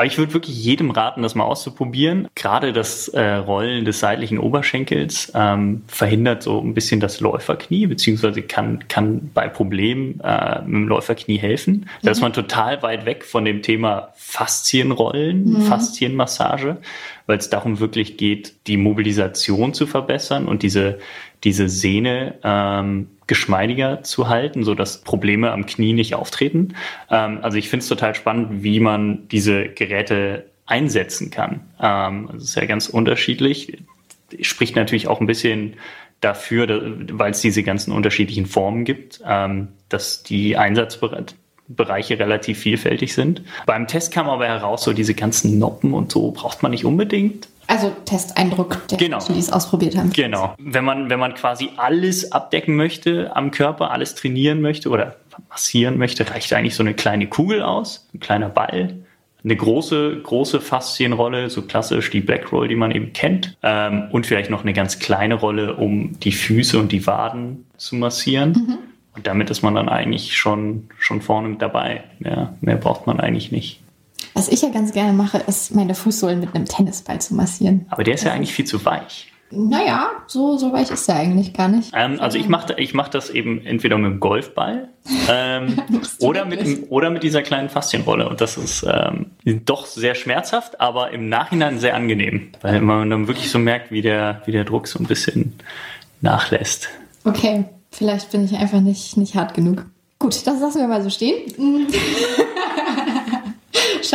Aber 0.00 0.06
ich 0.06 0.16
würde 0.16 0.32
wirklich 0.32 0.56
jedem 0.64 0.92
raten, 0.92 1.20
das 1.20 1.34
mal 1.34 1.44
auszuprobieren. 1.44 2.28
Gerade 2.34 2.72
das 2.72 3.08
äh, 3.08 3.34
Rollen 3.34 3.84
des 3.84 4.00
seitlichen 4.00 4.38
Oberschenkels 4.38 5.30
ähm, 5.34 5.82
verhindert 5.88 6.42
so 6.42 6.58
ein 6.58 6.72
bisschen 6.72 7.00
das 7.00 7.20
Läuferknie, 7.20 7.86
beziehungsweise 7.86 8.40
kann, 8.40 8.88
kann 8.88 9.30
bei 9.34 9.46
Problemen 9.50 10.18
äh, 10.20 10.62
mit 10.62 10.72
dem 10.72 10.88
Läuferknie 10.88 11.36
helfen. 11.36 11.84
Da 12.00 12.08
mhm. 12.08 12.12
ist 12.12 12.20
man 12.22 12.32
total 12.32 12.82
weit 12.82 13.04
weg 13.04 13.26
von 13.26 13.44
dem 13.44 13.60
Thema 13.60 14.08
Faszienrollen, 14.16 15.44
mhm. 15.44 15.62
Faszienmassage, 15.64 16.78
weil 17.26 17.36
es 17.36 17.50
darum 17.50 17.78
wirklich 17.78 18.16
geht, 18.16 18.54
die 18.68 18.78
Mobilisation 18.78 19.74
zu 19.74 19.86
verbessern 19.86 20.48
und 20.48 20.62
diese, 20.62 20.98
diese 21.44 21.68
Sehne 21.68 22.34
ähm, 22.42 23.08
geschmeidiger 23.26 24.02
zu 24.02 24.28
halten, 24.28 24.64
so 24.64 24.74
dass 24.74 25.02
Probleme 25.02 25.52
am 25.52 25.66
Knie 25.66 25.92
nicht 25.92 26.14
auftreten. 26.14 26.74
Ähm, 27.10 27.38
also 27.42 27.58
ich 27.58 27.68
finde 27.68 27.82
es 27.84 27.88
total 27.88 28.14
spannend, 28.14 28.62
wie 28.62 28.80
man 28.80 29.28
diese 29.28 29.68
Geräte 29.68 30.46
einsetzen 30.66 31.30
kann. 31.30 31.60
Ähm, 31.80 32.28
das 32.32 32.44
ist 32.44 32.54
ja 32.56 32.64
ganz 32.64 32.88
unterschiedlich. 32.88 33.78
Spricht 34.40 34.76
natürlich 34.76 35.08
auch 35.08 35.20
ein 35.20 35.26
bisschen 35.26 35.74
dafür, 36.20 36.96
weil 37.12 37.32
es 37.32 37.40
diese 37.40 37.62
ganzen 37.62 37.92
unterschiedlichen 37.92 38.46
Formen 38.46 38.84
gibt, 38.84 39.20
ähm, 39.26 39.68
dass 39.88 40.22
die 40.22 40.56
Einsatzbereiche 40.56 42.18
relativ 42.18 42.58
vielfältig 42.58 43.14
sind. 43.14 43.42
Beim 43.66 43.86
Test 43.86 44.12
kam 44.12 44.28
aber 44.28 44.46
heraus, 44.46 44.84
so 44.84 44.92
diese 44.92 45.14
ganzen 45.14 45.58
Noppen 45.58 45.94
und 45.94 46.12
so 46.12 46.30
braucht 46.30 46.62
man 46.62 46.72
nicht 46.72 46.84
unbedingt. 46.84 47.48
Also 47.70 47.94
Testeindruck 48.04 48.88
der 48.88 48.98
genau. 48.98 49.18
Menschen, 49.18 49.34
die 49.34 49.38
es 49.38 49.52
ausprobiert 49.52 49.96
haben. 49.96 50.12
Genau. 50.12 50.56
Wenn 50.58 50.84
man, 50.84 51.08
wenn 51.08 51.20
man 51.20 51.34
quasi 51.34 51.70
alles 51.76 52.32
abdecken 52.32 52.74
möchte 52.74 53.30
am 53.36 53.52
Körper, 53.52 53.92
alles 53.92 54.16
trainieren 54.16 54.60
möchte 54.60 54.88
oder 54.88 55.14
massieren 55.48 55.96
möchte, 55.96 56.28
reicht 56.28 56.52
eigentlich 56.52 56.74
so 56.74 56.82
eine 56.82 56.94
kleine 56.94 57.28
Kugel 57.28 57.62
aus, 57.62 58.08
ein 58.12 58.18
kleiner 58.18 58.48
Ball, 58.48 58.96
eine 59.44 59.54
große, 59.56 60.20
große 60.20 60.60
Faszienrolle, 60.60 61.48
so 61.48 61.62
klassisch 61.62 62.10
die 62.10 62.20
Backroll, 62.20 62.66
die 62.66 62.74
man 62.74 62.90
eben 62.90 63.12
kennt, 63.12 63.56
ähm, 63.62 64.08
und 64.10 64.26
vielleicht 64.26 64.50
noch 64.50 64.62
eine 64.62 64.72
ganz 64.72 64.98
kleine 64.98 65.34
Rolle, 65.36 65.76
um 65.76 66.18
die 66.18 66.32
Füße 66.32 66.76
und 66.76 66.90
die 66.90 67.06
Waden 67.06 67.66
zu 67.76 67.94
massieren. 67.94 68.50
Mhm. 68.50 68.78
Und 69.14 69.26
damit 69.28 69.48
ist 69.48 69.62
man 69.62 69.76
dann 69.76 69.88
eigentlich 69.88 70.36
schon, 70.36 70.88
schon 70.98 71.22
vorne 71.22 71.48
mit 71.48 71.62
dabei. 71.62 72.02
Ja, 72.18 72.54
mehr 72.60 72.76
braucht 72.76 73.06
man 73.06 73.20
eigentlich 73.20 73.52
nicht. 73.52 73.79
Was 74.34 74.48
ich 74.48 74.62
ja 74.62 74.70
ganz 74.70 74.92
gerne 74.92 75.12
mache, 75.12 75.38
ist 75.38 75.74
meine 75.74 75.94
Fußsohlen 75.94 76.40
mit 76.40 76.54
einem 76.54 76.66
Tennisball 76.66 77.20
zu 77.20 77.34
massieren. 77.34 77.86
Aber 77.90 78.04
der 78.04 78.14
ist 78.14 78.24
ja 78.24 78.32
eigentlich 78.32 78.52
viel 78.52 78.64
zu 78.64 78.84
weich. 78.84 79.30
Naja, 79.52 80.10
so, 80.28 80.56
so 80.56 80.72
weich 80.72 80.90
ist 80.92 81.08
er 81.08 81.16
eigentlich 81.16 81.52
gar 81.52 81.66
nicht. 81.66 81.90
Ähm, 81.94 82.20
also 82.20 82.38
ich 82.38 82.48
mache 82.48 82.74
ich 82.78 82.94
mach 82.94 83.08
das 83.08 83.30
eben 83.30 83.66
entweder 83.66 83.98
mit 83.98 84.12
dem 84.12 84.20
Golfball 84.20 84.90
ähm, 85.28 85.76
oder, 86.20 86.44
mit, 86.44 86.90
oder 86.90 87.10
mit 87.10 87.24
dieser 87.24 87.42
kleinen 87.42 87.68
Faszienrolle. 87.68 88.28
Und 88.28 88.40
das 88.40 88.56
ist 88.56 88.86
ähm, 88.88 89.32
doch 89.64 89.86
sehr 89.86 90.14
schmerzhaft, 90.14 90.80
aber 90.80 91.10
im 91.10 91.28
Nachhinein 91.28 91.80
sehr 91.80 91.96
angenehm. 91.96 92.52
Weil 92.60 92.80
man 92.80 93.10
dann 93.10 93.26
wirklich 93.26 93.50
so 93.50 93.58
merkt, 93.58 93.90
wie 93.90 94.02
der, 94.02 94.42
wie 94.46 94.52
der 94.52 94.64
Druck 94.64 94.86
so 94.86 95.00
ein 95.00 95.06
bisschen 95.06 95.54
nachlässt. 96.20 96.88
Okay, 97.24 97.64
vielleicht 97.90 98.30
bin 98.30 98.44
ich 98.44 98.56
einfach 98.56 98.80
nicht, 98.80 99.16
nicht 99.16 99.34
hart 99.34 99.54
genug. 99.54 99.84
Gut, 100.20 100.46
das 100.46 100.60
lassen 100.60 100.80
wir 100.80 100.86
mal 100.86 101.02
so 101.02 101.10
stehen. 101.10 101.88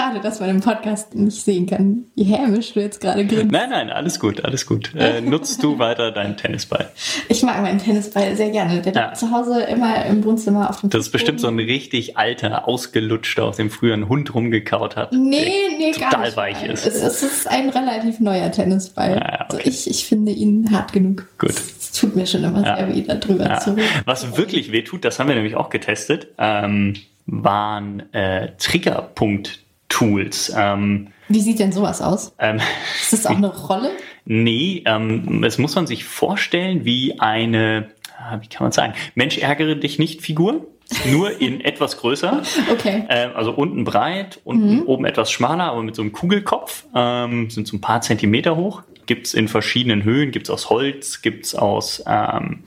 Schade, 0.06 0.20
dass 0.20 0.40
man 0.40 0.50
im 0.50 0.62
Podcast 0.62 1.16
nicht 1.16 1.44
sehen 1.44 1.66
kann, 1.66 2.06
wie 2.16 2.26
hämisch 2.26 2.74
du 2.74 2.80
jetzt 2.80 3.02
gerade 3.02 3.26
grinst. 3.26 3.52
Nein, 3.52 3.72
nein, 3.72 3.90
alles 3.90 4.20
gut, 4.20 4.46
alles 4.46 4.68
gut. 4.68 4.94
Äh, 4.96 5.22
nutzt 5.22 5.64
du 5.64 5.80
weiter 5.80 6.12
deinen 6.12 6.38
Tennisball? 6.38 6.92
Ich 7.28 7.42
mag 7.42 7.60
meinen 7.62 7.80
Tennisball 7.80 8.36
sehr 8.36 8.52
gerne. 8.52 8.82
Der 8.82 8.94
ja. 8.94 9.14
zu 9.14 9.32
Hause 9.32 9.62
immer 9.62 10.06
im 10.06 10.24
Wohnzimmer 10.24 10.70
auf 10.70 10.82
dem 10.82 10.92
Das 10.92 11.08
ist 11.08 11.12
bestimmt 11.12 11.40
so 11.40 11.48
ein 11.48 11.58
richtig 11.58 12.18
alter, 12.18 12.68
ausgelutschter, 12.68 13.46
aus 13.46 13.58
dem 13.58 13.72
früheren 13.72 14.08
Hund 14.08 14.36
rumgekaut 14.36 14.96
hat. 14.96 15.12
Nee, 15.12 15.52
nee, 15.78 15.92
gar 15.94 16.12
total 16.12 16.26
nicht. 16.26 16.38
weich 16.38 16.64
ist. 16.64 16.86
Es, 16.86 17.02
es, 17.02 17.24
ist 17.24 17.48
ein 17.50 17.70
relativ 17.70 18.20
neuer 18.20 18.52
Tennisball. 18.52 19.16
Ja, 19.16 19.46
okay. 19.46 19.58
also 19.58 19.58
ich, 19.64 19.90
ich 19.90 20.06
finde 20.06 20.34
ihn 20.34 20.70
hart 20.72 20.94
genug. 20.94 21.28
Gut. 21.40 21.50
Es 21.50 21.94
tut 21.94 22.16
mir 22.16 22.28
schon 22.28 22.44
immer 22.44 22.64
ja. 22.64 22.78
sehr 22.78 22.94
weh, 22.94 23.02
darüber 23.02 23.46
ja. 23.46 23.60
zu 23.60 23.72
reden. 23.72 23.88
Was 24.06 24.38
wirklich 24.38 24.72
weh 24.72 24.84
tut, 24.84 25.04
das 25.04 25.18
haben 25.18 25.30
wir 25.30 25.36
nämlich 25.36 25.56
auch 25.56 25.72
getestet, 25.72 26.28
ähm, 26.38 26.94
waren 27.26 28.14
äh, 28.14 28.52
Triggerpunkt 28.60 29.65
Tools. 29.96 30.52
Ähm, 30.54 31.08
Wie 31.30 31.40
sieht 31.40 31.60
denn 31.60 31.72
sowas 31.72 32.02
aus? 32.02 32.36
Ähm, 32.38 32.60
ist 33.00 33.14
das 33.14 33.26
auch 33.26 33.38
eine 33.38 33.48
Rolle? 33.68 33.92
Nee, 34.26 34.84
ähm, 34.86 35.42
das 35.42 35.58
muss 35.58 35.74
man 35.76 35.88
sich 35.88 36.04
vorstellen 36.04 36.84
wie 36.84 37.22
eine, 37.22 37.92
ah, 38.18 38.38
wie 38.42 38.48
kann 38.48 38.66
man 38.66 38.74
sagen, 38.74 38.94
Mensch 39.14 39.38
ärgere 39.38 39.78
dich 39.78 39.98
nicht 39.98 40.22
Figur. 40.22 40.68
Nur 41.10 41.40
in 41.40 41.62
etwas 41.66 41.96
größer. 41.98 42.44
Okay. 42.74 43.06
Ähm, 43.08 43.32
also 43.36 43.52
unten 43.54 43.86
breit, 43.86 44.42
unten 44.44 44.80
mhm. 44.80 44.84
oben 44.84 45.06
etwas 45.06 45.32
schmaler, 45.32 45.72
aber 45.72 45.82
mit 45.82 45.96
so 45.96 46.02
einem 46.02 46.12
Kugelkopf. 46.12 46.84
Ähm, 46.94 47.50
sind 47.50 47.66
so 47.66 47.78
ein 47.78 47.82
paar 47.82 48.02
Zentimeter 48.02 48.58
hoch. 48.58 48.84
Gibt's 49.06 49.34
in 49.34 49.48
verschiedenen 49.48 50.04
Höhen, 50.04 50.32
gibt's 50.32 50.50
aus 50.50 50.70
Holz, 50.70 51.22
gibt's 51.22 51.56
aus 51.56 52.04
ähm, 52.06 52.66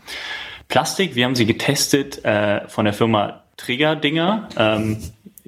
Plastik. 0.69 1.15
Wir 1.15 1.27
haben 1.27 1.35
sie 1.35 1.45
getestet 1.45 2.25
äh, 2.25 2.67
von 2.69 2.87
der 2.87 2.95
Firma 2.95 3.43
Trigger-Dinger. 3.59 4.49
Ähm, 4.57 4.97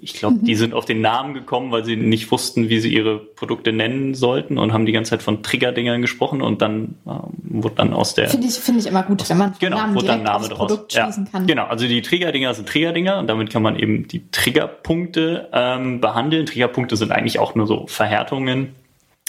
ich 0.03 0.15
glaube, 0.15 0.37
mhm. 0.37 0.45
die 0.45 0.55
sind 0.55 0.75
auf 0.75 0.85
den 0.85 1.01
Namen 1.01 1.35
gekommen, 1.35 1.71
weil 1.71 1.85
sie 1.85 1.97
nicht 1.97 2.31
wussten, 2.31 2.69
wie 2.69 2.81
sie 2.81 2.93
ihre 2.93 3.19
Produkte 3.19 3.73
nennen 3.73 4.15
sollten 4.15 4.59
und 4.59 4.73
haben 4.73 4.87
die 4.87 4.93
ganze 4.93 5.11
Zeit 5.11 5.23
von 5.23 5.43
Triggerdingern 5.43 6.01
gesprochen 6.01 6.43
und 6.43 6.63
dann 6.63 6.97
äh, 7.07 7.11
wurde 7.43 7.75
dann 7.77 7.93
aus 7.93 8.15
der. 8.15 8.29
Finde 8.29 8.47
ich, 8.47 8.55
finde 8.55 8.81
ich 8.81 8.87
immer 8.87 9.03
gut, 9.03 9.29
wenn 9.29 9.39
man 9.39 9.55
genau, 9.59 9.77
Namen 9.77 9.95
wurde 9.95 10.07
dann 10.07 10.23
Name 10.23 10.49
draus. 10.49 10.59
Produkt 10.59 10.95
ja, 10.95 11.11
kann. 11.31 11.47
Genau, 11.47 11.67
also 11.67 11.87
die 11.87 12.03
Triggerdinger 12.03 12.55
sind 12.55 12.69
Triggerdinger 12.69 13.19
und 13.19 13.27
damit 13.27 13.51
kann 13.51 13.63
man 13.63 13.77
eben 13.77 14.09
die 14.09 14.31
Triggerpunkte 14.31 15.49
ähm, 15.53 16.01
behandeln. 16.01 16.47
Triggerpunkte 16.47 16.97
sind 16.97 17.13
eigentlich 17.13 17.39
auch 17.39 17.55
nur 17.55 17.67
so 17.67 17.87
Verhärtungen 17.87 18.75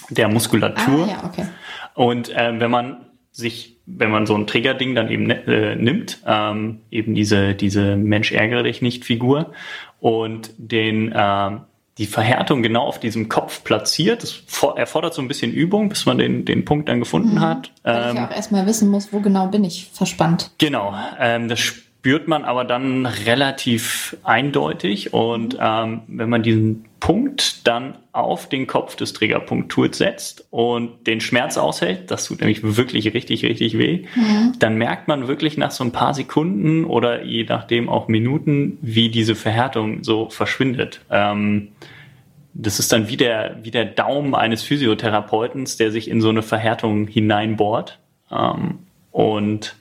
der 0.09 0.29
Muskulatur. 0.29 1.05
Ah, 1.05 1.11
ja, 1.11 1.23
okay. 1.25 1.45
Und 1.93 2.31
ähm, 2.35 2.59
wenn 2.59 2.71
man 2.71 2.97
sich, 3.31 3.77
wenn 3.85 4.11
man 4.11 4.25
so 4.25 4.35
ein 4.35 4.47
Triggerding 4.47 4.95
dann 4.95 5.09
eben 5.09 5.29
äh, 5.29 5.75
nimmt, 5.75 6.19
ähm, 6.25 6.81
eben 6.91 7.15
diese, 7.15 7.55
diese 7.55 7.95
Mensch 7.95 8.31
ärgere 8.31 8.63
dich 8.63 8.81
nicht 8.81 9.05
Figur 9.05 9.51
und 9.99 10.51
den, 10.57 11.11
äh, 11.11 11.51
die 11.97 12.05
Verhärtung 12.05 12.61
genau 12.61 12.83
auf 12.83 12.99
diesem 12.99 13.29
Kopf 13.29 13.63
platziert. 13.63 14.23
Das 14.23 14.43
erfordert 14.75 15.13
so 15.13 15.21
ein 15.21 15.27
bisschen 15.27 15.51
Übung, 15.53 15.89
bis 15.89 16.05
man 16.05 16.17
den, 16.17 16.45
den 16.45 16.65
Punkt 16.65 16.89
dann 16.89 16.99
gefunden 16.99 17.35
mhm. 17.35 17.41
hat. 17.41 17.71
Weil 17.83 18.09
ähm, 18.09 18.15
ich 18.17 18.21
auch 18.23 18.35
erstmal 18.35 18.65
wissen 18.65 18.89
muss, 18.89 19.13
wo 19.13 19.19
genau 19.19 19.47
bin 19.47 19.63
ich 19.63 19.89
verspannt. 19.93 20.51
Genau, 20.57 20.93
ähm, 21.19 21.47
das 21.47 21.59
spürt 21.59 22.27
man 22.27 22.43
aber 22.43 22.65
dann 22.65 23.05
relativ 23.05 24.17
eindeutig 24.23 25.13
und 25.13 25.57
ähm, 25.59 26.01
wenn 26.07 26.29
man 26.29 26.43
diesen 26.43 26.85
Punkt 27.01 27.67
dann 27.67 27.97
auf 28.13 28.47
den 28.47 28.67
Kopf 28.67 28.95
des 28.95 29.11
Triggerpunkt-Tools 29.13 29.97
setzt 29.97 30.45
und 30.51 31.07
den 31.07 31.19
Schmerz 31.19 31.57
aushält, 31.57 32.11
das 32.11 32.25
tut 32.25 32.39
nämlich 32.39 32.77
wirklich 32.77 33.13
richtig, 33.13 33.43
richtig 33.43 33.77
weh, 33.77 34.05
mhm. 34.15 34.53
dann 34.59 34.77
merkt 34.77 35.07
man 35.07 35.27
wirklich 35.27 35.57
nach 35.57 35.71
so 35.71 35.83
ein 35.83 35.91
paar 35.91 36.13
Sekunden 36.13 36.85
oder 36.85 37.23
je 37.23 37.43
nachdem 37.43 37.89
auch 37.89 38.07
Minuten, 38.07 38.77
wie 38.81 39.09
diese 39.09 39.33
Verhärtung 39.33 40.03
so 40.03 40.29
verschwindet. 40.29 41.01
Ähm, 41.09 41.69
das 42.53 42.79
ist 42.79 42.93
dann 42.93 43.09
wie 43.09 43.17
der, 43.17 43.57
wie 43.63 43.71
der 43.71 43.85
Daumen 43.85 44.35
eines 44.35 44.61
Physiotherapeutens, 44.61 45.77
der 45.77 45.91
sich 45.91 46.07
in 46.07 46.21
so 46.21 46.29
eine 46.29 46.43
Verhärtung 46.43 47.07
hineinbohrt 47.07 47.97
ähm, 48.31 48.79
und 49.11 49.75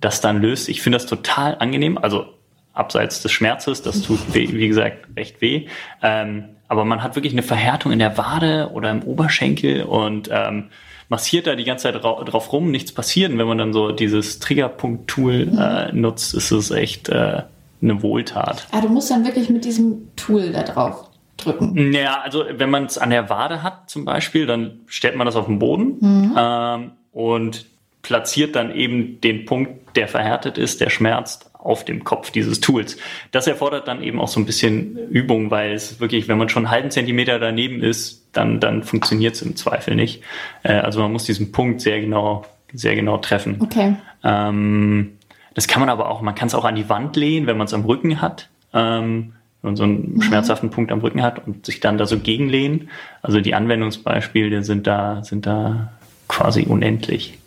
das 0.00 0.22
dann 0.22 0.40
löst. 0.40 0.70
Ich 0.70 0.80
finde 0.80 0.96
das 0.96 1.06
total 1.06 1.56
angenehm. 1.58 1.98
Also 1.98 2.26
abseits 2.74 3.22
des 3.22 3.32
Schmerzes. 3.32 3.82
Das 3.82 4.02
tut, 4.02 4.34
weh, 4.34 4.48
wie 4.52 4.68
gesagt, 4.68 5.06
recht 5.16 5.40
weh. 5.40 5.66
Ähm, 6.02 6.53
aber 6.68 6.84
man 6.84 7.02
hat 7.02 7.16
wirklich 7.16 7.32
eine 7.32 7.42
Verhärtung 7.42 7.92
in 7.92 7.98
der 7.98 8.16
Wade 8.16 8.70
oder 8.72 8.90
im 8.90 9.02
Oberschenkel 9.02 9.84
und 9.84 10.28
ähm, 10.32 10.70
massiert 11.08 11.46
da 11.46 11.54
die 11.54 11.64
ganze 11.64 11.84
Zeit 11.84 12.02
drauf 12.02 12.52
rum, 12.52 12.70
nichts 12.70 12.92
passiert. 12.92 13.32
Und 13.32 13.38
wenn 13.38 13.46
man 13.46 13.58
dann 13.58 13.72
so 13.72 13.92
dieses 13.92 14.38
Triggerpunkt-Tool 14.38 15.52
äh, 15.58 15.92
nutzt, 15.92 16.34
ist 16.34 16.50
es 16.50 16.70
echt 16.70 17.08
äh, 17.08 17.42
eine 17.82 18.02
Wohltat. 18.02 18.66
Ah, 18.72 18.80
du 18.80 18.88
musst 18.88 19.10
dann 19.10 19.24
wirklich 19.24 19.50
mit 19.50 19.64
diesem 19.64 20.14
Tool 20.16 20.50
da 20.52 20.62
drauf 20.62 21.10
drücken. 21.36 21.92
Ja, 21.92 22.20
also 22.22 22.44
wenn 22.50 22.70
man 22.70 22.86
es 22.86 22.98
an 22.98 23.10
der 23.10 23.28
Wade 23.28 23.62
hat 23.62 23.90
zum 23.90 24.04
Beispiel, 24.04 24.46
dann 24.46 24.80
stellt 24.86 25.16
man 25.16 25.26
das 25.26 25.36
auf 25.36 25.46
den 25.46 25.58
Boden 25.58 25.98
mhm. 26.00 26.34
ähm, 26.36 26.92
und 27.12 27.66
platziert 28.02 28.54
dann 28.54 28.74
eben 28.74 29.20
den 29.20 29.44
Punkt, 29.44 29.96
der 29.96 30.08
verhärtet 30.08 30.58
ist, 30.58 30.80
der 30.80 30.90
schmerzt, 30.90 31.50
auf 31.64 31.84
dem 31.84 32.04
Kopf 32.04 32.30
dieses 32.30 32.60
Tools. 32.60 32.96
Das 33.32 33.46
erfordert 33.46 33.88
dann 33.88 34.02
eben 34.02 34.20
auch 34.20 34.28
so 34.28 34.38
ein 34.38 34.46
bisschen 34.46 34.96
Übung, 35.08 35.50
weil 35.50 35.72
es 35.72 35.98
wirklich, 35.98 36.28
wenn 36.28 36.38
man 36.38 36.48
schon 36.48 36.66
einen 36.66 36.70
halben 36.70 36.90
Zentimeter 36.90 37.38
daneben 37.38 37.82
ist, 37.82 38.28
dann, 38.32 38.60
dann 38.60 38.82
funktioniert 38.82 39.34
es 39.34 39.42
im 39.42 39.56
Zweifel 39.56 39.94
nicht. 39.96 40.22
Äh, 40.62 40.74
also 40.74 41.00
man 41.00 41.12
muss 41.12 41.24
diesen 41.24 41.52
Punkt 41.52 41.80
sehr 41.80 42.00
genau, 42.00 42.44
sehr 42.72 42.94
genau 42.94 43.16
treffen. 43.18 43.56
Okay. 43.60 43.96
Ähm, 44.22 45.14
das 45.54 45.66
kann 45.66 45.80
man 45.80 45.88
aber 45.88 46.10
auch, 46.10 46.20
man 46.20 46.34
kann 46.34 46.48
es 46.48 46.54
auch 46.54 46.64
an 46.64 46.74
die 46.74 46.88
Wand 46.88 47.16
lehnen, 47.16 47.46
wenn 47.46 47.56
man 47.56 47.66
es 47.66 47.74
am 47.74 47.84
Rücken 47.84 48.20
hat. 48.20 48.48
Ähm, 48.72 49.32
wenn 49.62 49.70
man 49.70 49.76
so 49.76 49.84
einen 49.84 50.16
mhm. 50.16 50.22
schmerzhaften 50.22 50.70
Punkt 50.70 50.92
am 50.92 51.00
Rücken 51.00 51.22
hat 51.22 51.46
und 51.46 51.64
sich 51.64 51.80
dann 51.80 51.96
da 51.96 52.06
so 52.06 52.18
gegenlehnen. 52.18 52.90
Also 53.22 53.40
die 53.40 53.54
Anwendungsbeispiele 53.54 54.62
sind 54.62 54.86
da, 54.86 55.24
sind 55.24 55.46
da 55.46 55.92
quasi 56.28 56.64
unendlich. 56.64 57.38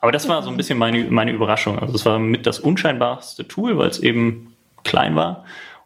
Aber 0.00 0.12
das 0.12 0.28
war 0.28 0.42
so 0.42 0.50
ein 0.50 0.56
bisschen 0.56 0.78
meine, 0.78 1.04
meine 1.04 1.32
Überraschung. 1.32 1.78
Also 1.78 1.94
es 1.94 2.06
war 2.06 2.18
mit 2.18 2.46
das 2.46 2.58
unscheinbarste 2.58 3.46
Tool, 3.46 3.76
weil 3.78 3.88
es 3.88 3.98
eben 3.98 4.54
klein 4.82 5.14
war 5.14 5.44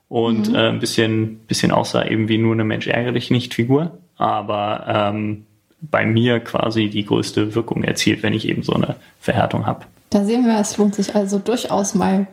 und 0.08 0.50
mhm. 0.50 0.54
äh, 0.54 0.68
ein 0.68 0.78
bisschen, 0.78 1.38
bisschen 1.40 1.72
aussah 1.72 2.04
eben 2.04 2.28
wie 2.28 2.38
nur 2.38 2.52
eine 2.52 2.64
Mensch 2.64 2.86
ärgere 2.86 3.12
dich 3.12 3.30
nicht 3.30 3.54
Figur. 3.54 3.98
Aber 4.16 4.84
ähm, 4.86 5.46
bei 5.80 6.06
mir 6.06 6.40
quasi 6.40 6.88
die 6.88 7.04
größte 7.04 7.54
Wirkung 7.54 7.84
erzielt, 7.84 8.22
wenn 8.22 8.32
ich 8.32 8.48
eben 8.48 8.62
so 8.62 8.72
eine 8.74 8.96
Verhärtung 9.20 9.66
habe. 9.66 9.84
Da 10.10 10.24
sehen 10.24 10.46
wir, 10.46 10.58
es 10.58 10.76
lohnt 10.76 10.94
sich 10.94 11.14
also 11.14 11.38
durchaus 11.38 11.94
mal 11.94 12.26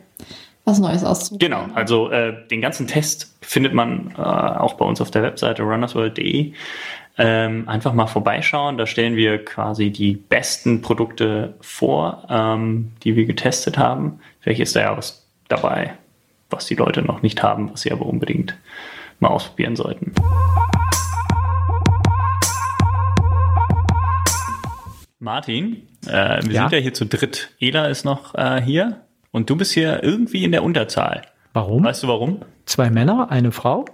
was 0.64 0.78
Neues 0.78 1.02
auszuprobieren. 1.02 1.66
Genau, 1.66 1.74
also 1.74 2.10
äh, 2.10 2.46
den 2.48 2.60
ganzen 2.60 2.86
Test 2.86 3.34
findet 3.40 3.74
man 3.74 4.14
äh, 4.16 4.20
auch 4.20 4.74
bei 4.74 4.84
uns 4.84 5.00
auf 5.00 5.10
der 5.10 5.22
Webseite 5.22 5.62
runnersworld.de. 5.64 6.52
Ähm, 7.18 7.68
einfach 7.68 7.92
mal 7.92 8.06
vorbeischauen. 8.06 8.78
Da 8.78 8.86
stellen 8.86 9.16
wir 9.16 9.44
quasi 9.44 9.90
die 9.90 10.14
besten 10.14 10.80
Produkte 10.80 11.54
vor, 11.60 12.26
ähm, 12.30 12.92
die 13.04 13.16
wir 13.16 13.26
getestet 13.26 13.76
haben. 13.76 14.20
Vielleicht 14.40 14.60
ist 14.60 14.76
da 14.76 14.80
ja 14.80 14.96
was 14.96 15.26
dabei, 15.48 15.94
was 16.48 16.66
die 16.66 16.74
Leute 16.74 17.02
noch 17.02 17.20
nicht 17.20 17.42
haben, 17.42 17.70
was 17.70 17.82
sie 17.82 17.92
aber 17.92 18.06
unbedingt 18.06 18.56
mal 19.20 19.28
ausprobieren 19.28 19.76
sollten. 19.76 20.12
Martin, 25.18 25.86
äh, 26.06 26.42
wir 26.44 26.52
ja? 26.52 26.62
sind 26.62 26.72
ja 26.72 26.78
hier 26.78 26.94
zu 26.94 27.06
dritt. 27.06 27.54
Ela 27.60 27.86
ist 27.86 28.04
noch 28.04 28.34
äh, 28.34 28.60
hier 28.60 29.02
und 29.30 29.50
du 29.50 29.56
bist 29.56 29.72
hier 29.72 30.02
irgendwie 30.02 30.42
in 30.42 30.50
der 30.50 30.64
Unterzahl. 30.64 31.22
Warum? 31.52 31.84
Weißt 31.84 32.02
du 32.02 32.08
warum? 32.08 32.40
Zwei 32.64 32.90
Männer, 32.90 33.30
eine 33.30 33.52
Frau, 33.52 33.84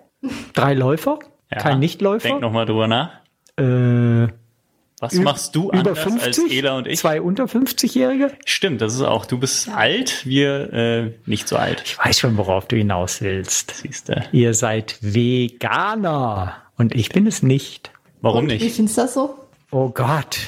drei 0.55 0.75
Läufer. 0.75 1.19
Ja, 1.51 1.59
Kein 1.59 1.79
Nichtläufer. 1.79 2.29
Denk 2.29 2.41
nochmal 2.41 2.67
drüber 2.67 2.87
nach. 2.87 3.11
Äh, 3.57 4.29
was 5.01 5.15
machst 5.15 5.55
du 5.55 5.71
über 5.71 5.95
50, 5.95 6.23
als 6.27 6.39
Ela 6.51 6.77
und 6.77 6.89
ich? 6.89 6.99
Zwei 6.99 7.23
unter 7.23 7.45
50-Jährige? 7.45 8.33
Stimmt, 8.45 8.81
das 8.81 8.95
ist 8.95 9.03
auch. 9.03 9.27
Du 9.27 9.39
bist 9.39 9.69
alt, 9.69 10.27
wir 10.27 10.73
äh, 10.73 11.13
nicht 11.25 11.47
so 11.47 11.57
alt. 11.57 11.83
Ich 11.85 11.99
weiß 11.99 12.19
schon, 12.19 12.37
worauf 12.37 12.67
du 12.67 12.77
hinaus 12.77 13.21
willst. 13.21 13.77
Siehste. 13.77 14.25
Ihr 14.33 14.55
seid 14.55 14.99
Veganer 15.01 16.57
und 16.77 16.95
ich 16.97 17.11
bin 17.11 17.27
es 17.29 17.43
nicht. 17.43 17.93
Warum 18.21 18.41
und, 18.41 18.47
nicht? 18.47 18.65
Wie 18.65 18.71
findest 18.71 18.99
du 18.99 19.03
das 19.03 19.15
so? 19.15 19.39
Oh 19.71 19.91
Gott, 19.91 20.39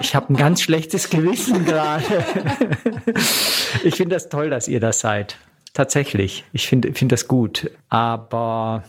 ich 0.00 0.14
habe 0.14 0.32
ein 0.32 0.36
ganz 0.36 0.60
schlechtes 0.60 1.10
Gewissen 1.10 1.64
gerade. 1.64 2.04
ich 3.82 3.96
finde 3.96 4.14
das 4.14 4.28
toll, 4.28 4.50
dass 4.50 4.68
ihr 4.68 4.78
das 4.78 5.00
seid. 5.00 5.38
Tatsächlich. 5.72 6.44
Ich 6.52 6.68
finde 6.68 6.92
find 6.92 7.10
das 7.10 7.26
gut. 7.26 7.70
Aber 7.88 8.84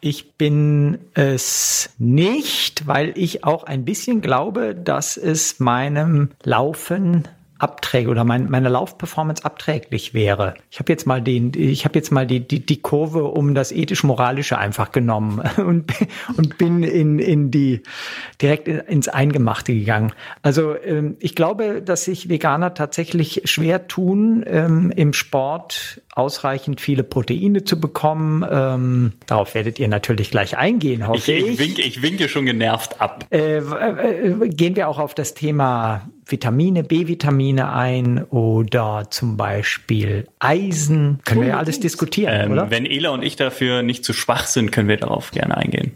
ich 0.00 0.34
bin 0.34 0.98
es 1.14 1.90
nicht, 1.98 2.86
weil 2.86 3.12
ich 3.16 3.44
auch 3.44 3.64
ein 3.64 3.84
bisschen 3.84 4.20
glaube, 4.20 4.74
dass 4.74 5.16
es 5.16 5.60
meinem 5.60 6.30
Laufen 6.44 7.28
abträglich 7.58 8.08
oder 8.08 8.24
mein, 8.24 8.48
meine 8.48 8.68
Laufperformance 8.68 9.44
abträglich 9.44 10.14
wäre. 10.14 10.54
Ich 10.70 10.78
habe 10.78 10.92
jetzt 10.92 11.06
mal 11.06 11.20
den, 11.20 11.52
ich 11.54 11.84
habe 11.84 11.98
jetzt 11.98 12.12
mal 12.12 12.26
die, 12.26 12.40
die, 12.40 12.64
die 12.64 12.80
Kurve 12.80 13.24
um 13.24 13.54
das 13.54 13.72
ethisch-moralische 13.72 14.56
einfach 14.58 14.92
genommen 14.92 15.42
und, 15.56 15.92
und 16.36 16.58
bin 16.58 16.84
in, 16.84 17.18
in 17.18 17.50
die 17.50 17.82
direkt 18.40 18.68
ins 18.68 19.08
Eingemachte 19.08 19.74
gegangen. 19.74 20.12
Also 20.42 20.76
ähm, 20.76 21.16
ich 21.18 21.34
glaube, 21.34 21.82
dass 21.82 22.04
sich 22.04 22.28
Veganer 22.28 22.74
tatsächlich 22.74 23.42
schwer 23.44 23.88
tun, 23.88 24.44
ähm, 24.46 24.92
im 24.94 25.12
Sport 25.12 26.00
ausreichend 26.18 26.80
viele 26.80 27.04
Proteine 27.04 27.64
zu 27.64 27.80
bekommen. 27.80 28.44
Ähm, 28.50 29.12
darauf 29.26 29.54
werdet 29.54 29.78
ihr 29.78 29.88
natürlich 29.88 30.30
gleich 30.30 30.56
eingehen, 30.56 31.06
hoffe 31.06 31.32
ich. 31.32 31.46
Ich. 31.46 31.58
Winke, 31.58 31.82
ich 31.82 32.02
winke 32.02 32.28
schon 32.28 32.44
genervt 32.44 33.00
ab. 33.00 33.24
Äh, 33.30 33.58
äh, 33.58 34.48
gehen 34.48 34.76
wir 34.76 34.88
auch 34.88 34.98
auf 34.98 35.14
das 35.14 35.34
Thema 35.34 36.08
Vitamine, 36.26 36.82
B-Vitamine 36.82 37.72
ein 37.72 38.24
oder 38.24 39.06
zum 39.10 39.36
Beispiel 39.36 40.26
Eisen. 40.40 41.20
Können 41.24 41.42
wir 41.42 41.48
ja 41.48 41.58
alles 41.58 41.80
diskutieren, 41.80 42.46
ähm, 42.46 42.52
oder? 42.52 42.70
Wenn 42.70 42.84
Ela 42.84 43.10
und 43.10 43.22
ich 43.22 43.36
dafür 43.36 43.82
nicht 43.82 44.04
zu 44.04 44.12
schwach 44.12 44.46
sind, 44.46 44.72
können 44.72 44.88
wir 44.88 44.98
darauf 44.98 45.30
gerne 45.30 45.56
eingehen. 45.56 45.92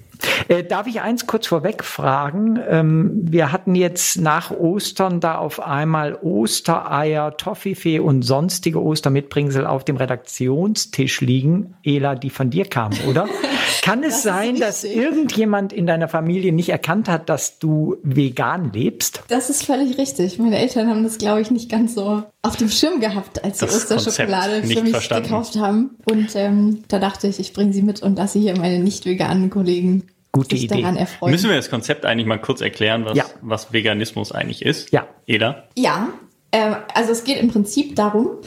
Äh, 0.49 0.65
darf 0.65 0.87
ich 0.87 1.01
eins 1.01 1.27
kurz 1.27 1.47
vorweg 1.47 1.85
fragen? 1.85 2.59
Ähm, 2.69 3.11
wir 3.23 3.53
hatten 3.53 3.75
jetzt 3.75 4.21
nach 4.21 4.51
Ostern 4.51 5.21
da 5.21 5.39
auf 5.39 5.61
einmal 5.61 6.15
Ostereier, 6.17 7.37
Toffifee 7.37 7.99
und 7.99 8.23
sonstige 8.23 8.83
Ostermitbringsel 8.83 9.67
auf 9.67 9.85
dem 9.85 9.97
Redaktionstisch 9.97 11.21
liegen. 11.21 11.75
Ela, 11.85 12.15
die 12.15 12.31
von 12.31 12.51
dir 12.51 12.65
kamen, 12.65 12.99
oder? 13.09 13.29
Kann 13.83 14.05
es 14.05 14.15
das 14.15 14.23
sein, 14.23 14.61
dass 14.61 14.85
irgendjemand 14.85 15.73
in 15.73 15.87
deiner 15.87 16.07
Familie 16.07 16.53
nicht 16.53 16.69
erkannt 16.69 17.09
hat, 17.09 17.29
dass 17.29 17.59
du 17.59 17.97
vegan 18.03 18.73
lebst? 18.73 19.23
Das 19.29 19.51
ist 19.51 19.65
völlig 19.65 19.99
richtig. 19.99 20.39
Meine 20.39 20.59
Eltern 20.59 20.89
haben 20.89 21.03
das, 21.03 21.19
glaube 21.19 21.41
ich, 21.41 21.51
nicht 21.51 21.69
ganz 21.69 21.95
so 21.95 22.23
auf 22.43 22.57
dem 22.57 22.69
Schirm 22.69 23.01
gehabt, 23.01 23.43
als 23.43 23.59
sie 23.59 23.67
Osterschokolade 23.67 24.63
für 24.63 24.83
mich 24.83 24.91
verstanden. 24.91 25.25
gekauft 25.25 25.57
haben. 25.57 25.97
Und 26.05 26.29
ähm, 26.35 26.85
da 26.89 26.99
dachte 26.99 27.27
ich, 27.27 27.41
ich 27.41 27.53
bringe 27.53 27.73
sie 27.73 27.83
mit 27.83 28.03
und 28.03 28.17
lasse 28.17 28.39
hier 28.39 28.57
meine 28.57 28.79
nicht 28.79 29.05
veganen 29.05 29.51
Kollegen 29.51 30.05
Gute 30.33 30.57
sich 30.57 30.65
Idee. 30.65 30.81
daran 30.81 30.97
erfreuen. 30.97 31.31
Müssen 31.31 31.51
wir 31.51 31.57
das 31.57 31.69
Konzept 31.69 32.07
eigentlich 32.07 32.27
mal 32.27 32.39
kurz 32.39 32.63
erklären, 32.63 33.05
was, 33.05 33.19
ja. 33.19 33.25
was 33.43 33.73
Veganismus 33.73 34.33
eigentlich 34.33 34.63
ist? 34.63 34.91
Ja. 34.91 35.07
Eda? 35.27 35.65
Ja, 35.77 36.09
äh, 36.53 36.75
also 36.95 37.13
es 37.13 37.25
geht 37.25 37.39
im 37.39 37.49
Prinzip 37.49 37.97
darum, 37.97 38.39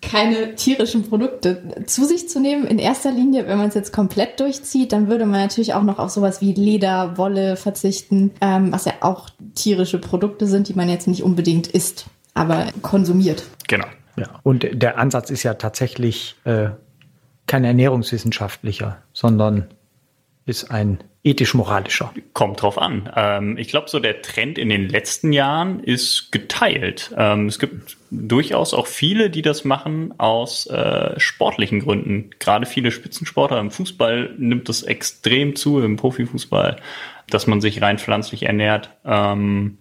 keine 0.00 0.54
tierischen 0.54 1.08
Produkte 1.08 1.84
zu 1.86 2.04
sich 2.04 2.28
zu 2.28 2.40
nehmen. 2.40 2.66
In 2.66 2.78
erster 2.78 3.10
Linie, 3.10 3.46
wenn 3.46 3.58
man 3.58 3.68
es 3.68 3.74
jetzt 3.74 3.92
komplett 3.92 4.40
durchzieht, 4.40 4.92
dann 4.92 5.08
würde 5.08 5.26
man 5.26 5.40
natürlich 5.40 5.74
auch 5.74 5.82
noch 5.82 5.98
auf 5.98 6.10
sowas 6.10 6.40
wie 6.40 6.52
Leder, 6.52 7.16
Wolle 7.16 7.56
verzichten, 7.56 8.32
ähm, 8.40 8.72
was 8.72 8.84
ja 8.84 8.94
auch 9.00 9.30
tierische 9.54 9.98
Produkte 9.98 10.46
sind, 10.46 10.68
die 10.68 10.74
man 10.74 10.88
jetzt 10.88 11.08
nicht 11.08 11.22
unbedingt 11.22 11.66
isst, 11.66 12.06
aber 12.34 12.66
konsumiert. 12.82 13.44
Genau. 13.68 13.86
Ja. 14.16 14.26
Und 14.42 14.66
der 14.72 14.98
Ansatz 14.98 15.30
ist 15.30 15.42
ja 15.42 15.54
tatsächlich 15.54 16.36
äh, 16.44 16.68
kein 17.46 17.64
ernährungswissenschaftlicher, 17.64 18.98
sondern 19.12 19.68
ist 20.46 20.70
ein 20.70 21.02
ethisch-moralischer? 21.22 22.12
Kommt 22.34 22.60
drauf 22.60 22.78
an. 22.78 23.10
Ähm, 23.16 23.56
ich 23.56 23.68
glaube, 23.68 23.88
so 23.88 23.98
der 23.98 24.20
Trend 24.22 24.58
in 24.58 24.68
den 24.68 24.88
letzten 24.88 25.32
Jahren 25.32 25.80
ist 25.80 26.30
geteilt. 26.32 27.14
Ähm, 27.16 27.46
es 27.46 27.58
gibt 27.58 27.96
durchaus 28.10 28.74
auch 28.74 28.86
viele, 28.86 29.30
die 29.30 29.42
das 29.42 29.64
machen 29.64 30.14
aus 30.18 30.66
äh, 30.66 31.18
sportlichen 31.18 31.80
Gründen. 31.80 32.30
Gerade 32.38 32.66
viele 32.66 32.90
Spitzensportler 32.90 33.58
im 33.58 33.70
Fußball 33.70 34.34
nimmt 34.36 34.68
es 34.68 34.82
extrem 34.82 35.56
zu, 35.56 35.80
im 35.80 35.96
Profifußball, 35.96 36.76
dass 37.30 37.46
man 37.46 37.60
sich 37.62 37.80
rein 37.80 37.98
pflanzlich 37.98 38.42
ernährt, 38.42 38.90
ähm, 39.04 39.78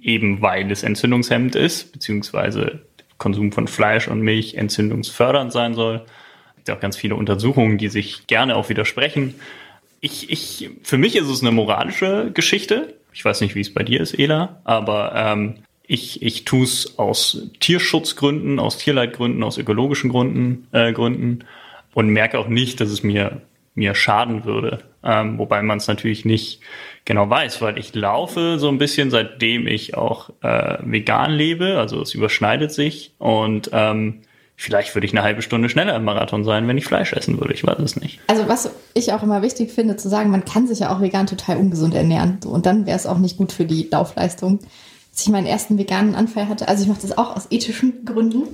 eben 0.00 0.42
weil 0.42 0.70
es 0.70 0.82
entzündungshemmend 0.82 1.56
ist, 1.56 1.92
beziehungsweise 1.92 2.82
Konsum 3.16 3.52
von 3.52 3.66
Fleisch 3.66 4.08
und 4.08 4.20
Milch 4.20 4.56
entzündungsfördernd 4.56 5.52
sein 5.52 5.74
soll. 5.74 6.02
Es 6.50 6.56
gibt 6.56 6.70
auch 6.70 6.80
ganz 6.80 6.96
viele 6.96 7.14
Untersuchungen, 7.14 7.78
die 7.78 7.88
sich 7.88 8.26
gerne 8.26 8.56
auch 8.56 8.68
widersprechen 8.68 9.34
ich, 10.02 10.30
ich, 10.30 10.70
für 10.82 10.98
mich 10.98 11.16
ist 11.16 11.28
es 11.28 11.42
eine 11.42 11.52
moralische 11.52 12.32
Geschichte. 12.34 12.94
Ich 13.14 13.24
weiß 13.24 13.40
nicht, 13.40 13.54
wie 13.54 13.60
es 13.60 13.72
bei 13.72 13.84
dir 13.84 14.00
ist, 14.00 14.18
Ela, 14.18 14.60
aber 14.64 15.14
ähm, 15.14 15.54
ich, 15.86 16.22
ich 16.22 16.44
tue 16.44 16.64
es 16.64 16.98
aus 16.98 17.48
Tierschutzgründen, 17.60 18.58
aus 18.58 18.78
Tierleitgründen, 18.78 19.42
aus 19.44 19.58
ökologischen 19.58 20.10
Gründen, 20.10 20.66
äh, 20.72 20.92
Gründen 20.92 21.44
und 21.94 22.08
merke 22.08 22.38
auch 22.40 22.48
nicht, 22.48 22.80
dass 22.80 22.90
es 22.90 23.04
mir, 23.04 23.42
mir 23.76 23.94
schaden 23.94 24.44
würde. 24.44 24.80
Ähm, 25.04 25.38
wobei 25.38 25.62
man 25.62 25.78
es 25.78 25.86
natürlich 25.86 26.24
nicht 26.24 26.60
genau 27.04 27.30
weiß, 27.30 27.62
weil 27.62 27.78
ich 27.78 27.94
laufe 27.94 28.58
so 28.58 28.68
ein 28.68 28.78
bisschen, 28.78 29.10
seitdem 29.10 29.68
ich 29.68 29.96
auch 29.96 30.30
äh, 30.42 30.78
vegan 30.80 31.30
lebe, 31.30 31.78
also 31.78 32.00
es 32.00 32.14
überschneidet 32.14 32.72
sich 32.72 33.12
und 33.18 33.70
ähm, 33.72 34.22
vielleicht 34.62 34.94
würde 34.94 35.06
ich 35.06 35.12
eine 35.12 35.22
halbe 35.22 35.42
Stunde 35.42 35.68
schneller 35.68 35.96
im 35.96 36.04
Marathon 36.04 36.44
sein, 36.44 36.68
wenn 36.68 36.78
ich 36.78 36.84
Fleisch 36.84 37.12
essen 37.12 37.40
würde. 37.40 37.52
Ich 37.52 37.66
weiß 37.66 37.78
es 37.80 37.96
nicht. 37.96 38.20
Also 38.28 38.48
was 38.48 38.70
ich 38.94 39.12
auch 39.12 39.22
immer 39.22 39.42
wichtig 39.42 39.72
finde, 39.72 39.96
zu 39.96 40.08
sagen, 40.08 40.30
man 40.30 40.44
kann 40.44 40.68
sich 40.68 40.78
ja 40.78 40.94
auch 40.94 41.00
vegan 41.00 41.26
total 41.26 41.56
ungesund 41.56 41.94
ernähren. 41.94 42.38
Und 42.46 42.64
dann 42.64 42.86
wäre 42.86 42.96
es 42.96 43.06
auch 43.06 43.18
nicht 43.18 43.36
gut 43.36 43.50
für 43.50 43.64
die 43.64 43.88
Laufleistung. 43.90 44.60
Als 45.10 45.22
ich 45.22 45.28
meinen 45.28 45.46
ersten 45.46 45.76
veganen 45.76 46.14
Anfall 46.14 46.48
hatte, 46.48 46.68
also 46.68 46.84
ich 46.84 46.88
mache 46.88 47.02
das 47.02 47.18
auch 47.18 47.36
aus 47.36 47.48
ethischen 47.50 48.04
Gründen 48.06 48.44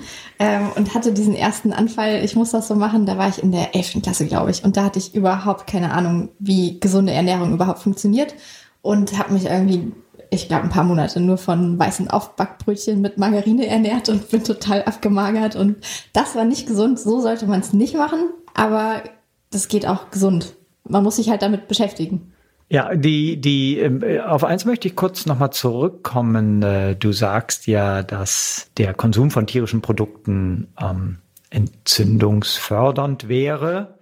ähm, 0.40 0.70
und 0.74 0.94
hatte 0.94 1.12
diesen 1.12 1.36
ersten 1.36 1.72
Anfall, 1.72 2.24
ich 2.24 2.34
muss 2.34 2.50
das 2.50 2.66
so 2.66 2.74
machen, 2.74 3.06
da 3.06 3.16
war 3.16 3.28
ich 3.28 3.40
in 3.42 3.52
der 3.52 3.76
11. 3.76 4.02
Klasse, 4.02 4.26
glaube 4.26 4.50
ich. 4.50 4.64
Und 4.64 4.76
da 4.76 4.84
hatte 4.84 4.98
ich 4.98 5.14
überhaupt 5.14 5.68
keine 5.68 5.92
Ahnung, 5.92 6.30
wie 6.40 6.80
gesunde 6.80 7.12
Ernährung 7.12 7.52
überhaupt 7.52 7.80
funktioniert 7.80 8.34
und 8.82 9.18
habe 9.18 9.34
mich 9.34 9.44
irgendwie 9.44 9.92
ich 10.30 10.48
glaube, 10.48 10.64
ein 10.64 10.70
paar 10.70 10.84
Monate 10.84 11.20
nur 11.20 11.38
von 11.38 11.78
weißen 11.78 12.08
Aufbackbrötchen 12.08 13.00
mit 13.00 13.18
Margarine 13.18 13.66
ernährt 13.66 14.08
und 14.08 14.30
bin 14.30 14.44
total 14.44 14.82
abgemagert. 14.82 15.56
Und 15.56 15.76
das 16.12 16.34
war 16.36 16.44
nicht 16.44 16.66
gesund. 16.66 16.98
So 16.98 17.20
sollte 17.20 17.46
man 17.46 17.60
es 17.60 17.72
nicht 17.72 17.94
machen, 17.94 18.30
aber 18.54 19.02
das 19.50 19.68
geht 19.68 19.86
auch 19.86 20.10
gesund. 20.10 20.54
Man 20.84 21.02
muss 21.02 21.16
sich 21.16 21.30
halt 21.30 21.42
damit 21.42 21.68
beschäftigen. 21.68 22.32
Ja, 22.70 22.94
die, 22.94 23.40
die, 23.40 23.78
ähm, 23.78 24.02
auf 24.26 24.44
eins 24.44 24.66
möchte 24.66 24.88
ich 24.88 24.96
kurz 24.96 25.24
nochmal 25.24 25.52
zurückkommen. 25.52 26.62
Äh, 26.62 26.96
du 26.96 27.12
sagst 27.12 27.66
ja, 27.66 28.02
dass 28.02 28.70
der 28.76 28.92
Konsum 28.92 29.30
von 29.30 29.46
tierischen 29.46 29.80
Produkten 29.80 30.68
ähm, 30.78 31.18
entzündungsfördernd 31.48 33.28
wäre. 33.28 33.98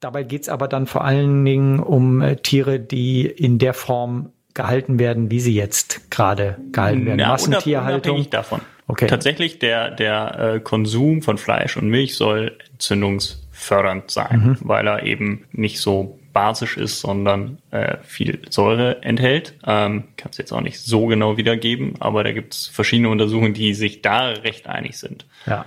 Dabei 0.00 0.22
geht 0.22 0.42
es 0.42 0.48
aber 0.48 0.66
dann 0.66 0.86
vor 0.86 1.04
allen 1.04 1.44
Dingen 1.44 1.78
um 1.78 2.22
äh, 2.22 2.36
Tiere, 2.36 2.80
die 2.80 3.26
in 3.26 3.58
der 3.58 3.74
Form 3.74 4.30
gehalten 4.54 4.98
werden, 4.98 5.30
wie 5.30 5.40
sie 5.40 5.54
jetzt 5.54 6.10
gerade 6.10 6.58
gehalten 6.72 7.06
werden. 7.06 7.18
Ja, 7.18 7.28
Massentierhaltung. 7.28 8.12
Unabhängig 8.12 8.30
davon. 8.30 8.60
Okay. 8.86 9.06
Tatsächlich 9.06 9.58
der, 9.60 9.90
der 9.90 10.54
äh, 10.54 10.60
Konsum 10.60 11.22
von 11.22 11.38
Fleisch 11.38 11.76
und 11.76 11.88
Milch 11.88 12.16
soll 12.16 12.58
entzündungsfördernd 12.72 14.10
sein, 14.10 14.40
mhm. 14.40 14.56
weil 14.62 14.88
er 14.88 15.04
eben 15.04 15.44
nicht 15.52 15.80
so 15.80 16.18
basisch 16.32 16.76
ist, 16.76 17.00
sondern 17.00 17.58
äh, 17.70 17.98
viel 18.02 18.40
Säure 18.50 19.02
enthält. 19.02 19.54
Ähm, 19.64 20.04
Kann 20.16 20.30
es 20.32 20.38
jetzt 20.38 20.52
auch 20.52 20.60
nicht 20.60 20.80
so 20.80 21.06
genau 21.06 21.36
wiedergeben, 21.36 21.94
aber 22.00 22.24
da 22.24 22.32
gibt 22.32 22.54
es 22.54 22.66
verschiedene 22.66 23.08
Untersuchungen, 23.08 23.54
die 23.54 23.74
sich 23.74 24.02
da 24.02 24.28
recht 24.28 24.66
einig 24.66 24.98
sind. 24.98 25.26
Ja. 25.46 25.66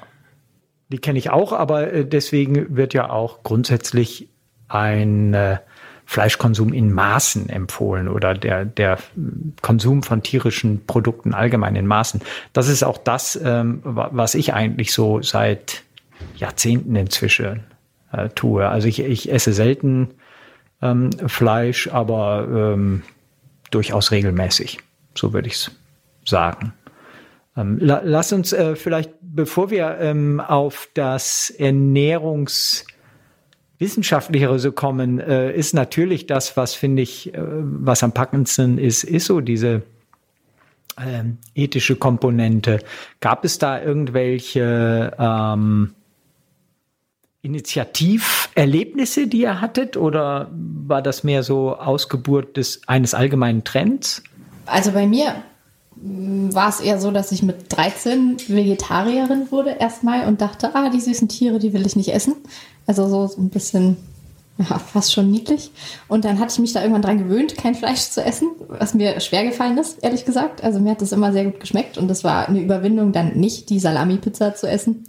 Die 0.90 1.00
kenne 1.00 1.18
ich 1.18 1.30
auch, 1.30 1.54
aber 1.54 1.92
äh, 1.92 2.06
deswegen 2.06 2.76
wird 2.76 2.94
ja 2.94 3.10
auch 3.10 3.44
grundsätzlich 3.44 4.30
ein 4.68 5.34
äh, 5.34 5.58
Fleischkonsum 6.06 6.74
in 6.74 6.92
Maßen 6.92 7.50
empfohlen 7.50 8.08
oder 8.08 8.34
der, 8.34 8.66
der 8.66 9.00
Konsum 9.62 10.04
von 10.04 10.22
tierischen 10.22 10.86
Produkten 10.86 11.34
allgemein 11.34 11.76
in 11.76 11.88
Maßen. 11.88 12.22
Das 12.52 12.68
ist 12.68 12.84
auch 12.84 12.98
das, 12.98 13.40
ähm, 13.44 13.80
was 13.84 14.36
ich 14.36 14.54
eigentlich 14.54 14.94
so 14.94 15.22
seit 15.22 15.84
Jahrzehnten 16.36 16.96
inzwischen 16.96 17.64
äh, 18.12 18.30
tue. 18.30 18.68
Also 18.68 18.88
ich, 18.88 19.00
ich 19.00 19.32
esse 19.32 19.54
selten 19.54 20.10
ähm, 20.82 21.12
Fleisch, 21.28 21.88
aber 21.88 22.48
ähm, 22.50 23.04
durchaus 23.72 24.12
regelmäßig. 24.12 24.80
So 25.16 25.34
würde 25.34 25.48
ich 25.48 25.56
es 25.56 25.72
sagen. 26.26 26.74
Ähm, 27.56 27.78
la, 27.80 28.02
lass 28.04 28.34
uns 28.34 28.54
äh, 28.54 28.76
vielleicht, 28.76 29.12
bevor 29.22 29.70
wir 29.70 29.98
ähm, 30.00 30.40
auf 30.40 30.90
das 30.94 31.50
Ernährungs 31.50 32.86
Wissenschaftlichere 33.84 34.72
kommen, 34.72 35.20
äh, 35.20 35.54
ist 35.54 35.74
natürlich 35.74 36.26
das, 36.26 36.56
was 36.56 36.74
finde 36.74 37.02
ich, 37.02 37.34
äh, 37.34 37.40
was 37.42 38.02
am 38.02 38.14
packendsten 38.14 38.78
ist, 38.78 39.04
ist 39.04 39.26
so 39.26 39.42
diese 39.42 39.84
ähm, 40.98 41.38
ethische 41.54 41.98
Komponente. 41.98 42.80
Gab 43.20 43.44
es 43.44 43.58
da 43.60 43.82
irgendwelche 43.82 45.12
ähm, 45.20 45.94
Initiativerlebnisse, 47.42 49.28
die 49.28 49.42
ihr 49.42 49.60
hattet, 49.60 49.98
oder 49.98 50.50
war 50.52 51.02
das 51.02 51.26
mehr 51.26 51.44
so 51.44 51.76
Ausgeburt 51.76 52.56
des 52.56 52.88
eines 52.88 53.14
allgemeinen 53.14 53.66
Trends? 53.66 54.24
Also 54.66 54.94
bei 54.94 55.06
mir 55.08 55.36
mm, 55.98 56.54
war 56.54 56.70
es 56.70 56.80
eher 56.80 57.02
so, 57.02 57.12
dass 57.12 57.34
ich 57.34 57.44
mit 57.44 57.66
13 57.76 58.38
Vegetarierin 58.48 59.52
wurde 59.52 59.72
erstmal 59.72 60.26
und 60.26 60.40
dachte, 60.40 60.74
ah, 60.74 60.90
die 60.90 61.02
süßen 61.02 61.28
Tiere, 61.28 61.60
die 61.60 61.74
will 61.74 61.86
ich 61.86 61.98
nicht 61.98 62.14
essen. 62.14 62.36
Also 62.86 63.08
so, 63.08 63.28
so 63.28 63.42
ein 63.42 63.50
bisschen, 63.50 63.98
ja, 64.58 64.78
fast 64.80 65.14
schon 65.14 65.32
niedlich. 65.32 65.72
Und 66.08 66.26
dann 66.26 66.40
hatte 66.40 66.54
ich 66.54 66.60
mich 66.60 66.74
da 66.74 66.82
irgendwann 66.82 67.02
dran 67.02 67.18
gewöhnt, 67.18 67.58
kein 67.58 67.76
Fleisch 67.76 68.10
zu 68.10 68.24
essen, 68.24 68.50
was 68.68 68.94
mir 68.94 69.20
schwer 69.20 69.46
gefallen 69.46 69.78
ist, 69.78 70.04
ehrlich 70.04 70.26
gesagt. 70.26 70.64
Also 70.64 70.80
mir 70.80 70.92
hat 70.92 71.02
das 71.02 71.12
immer 71.12 71.32
sehr 71.32 71.46
gut 71.46 71.60
geschmeckt 71.60 71.98
und 71.98 72.08
das 72.08 72.24
war 72.24 72.48
eine 72.48 72.60
Überwindung, 72.60 73.12
dann 73.12 73.38
nicht 73.38 73.70
die 73.70 73.80
Salami-Pizza 73.80 74.56
zu 74.56 74.68
essen. 74.68 75.06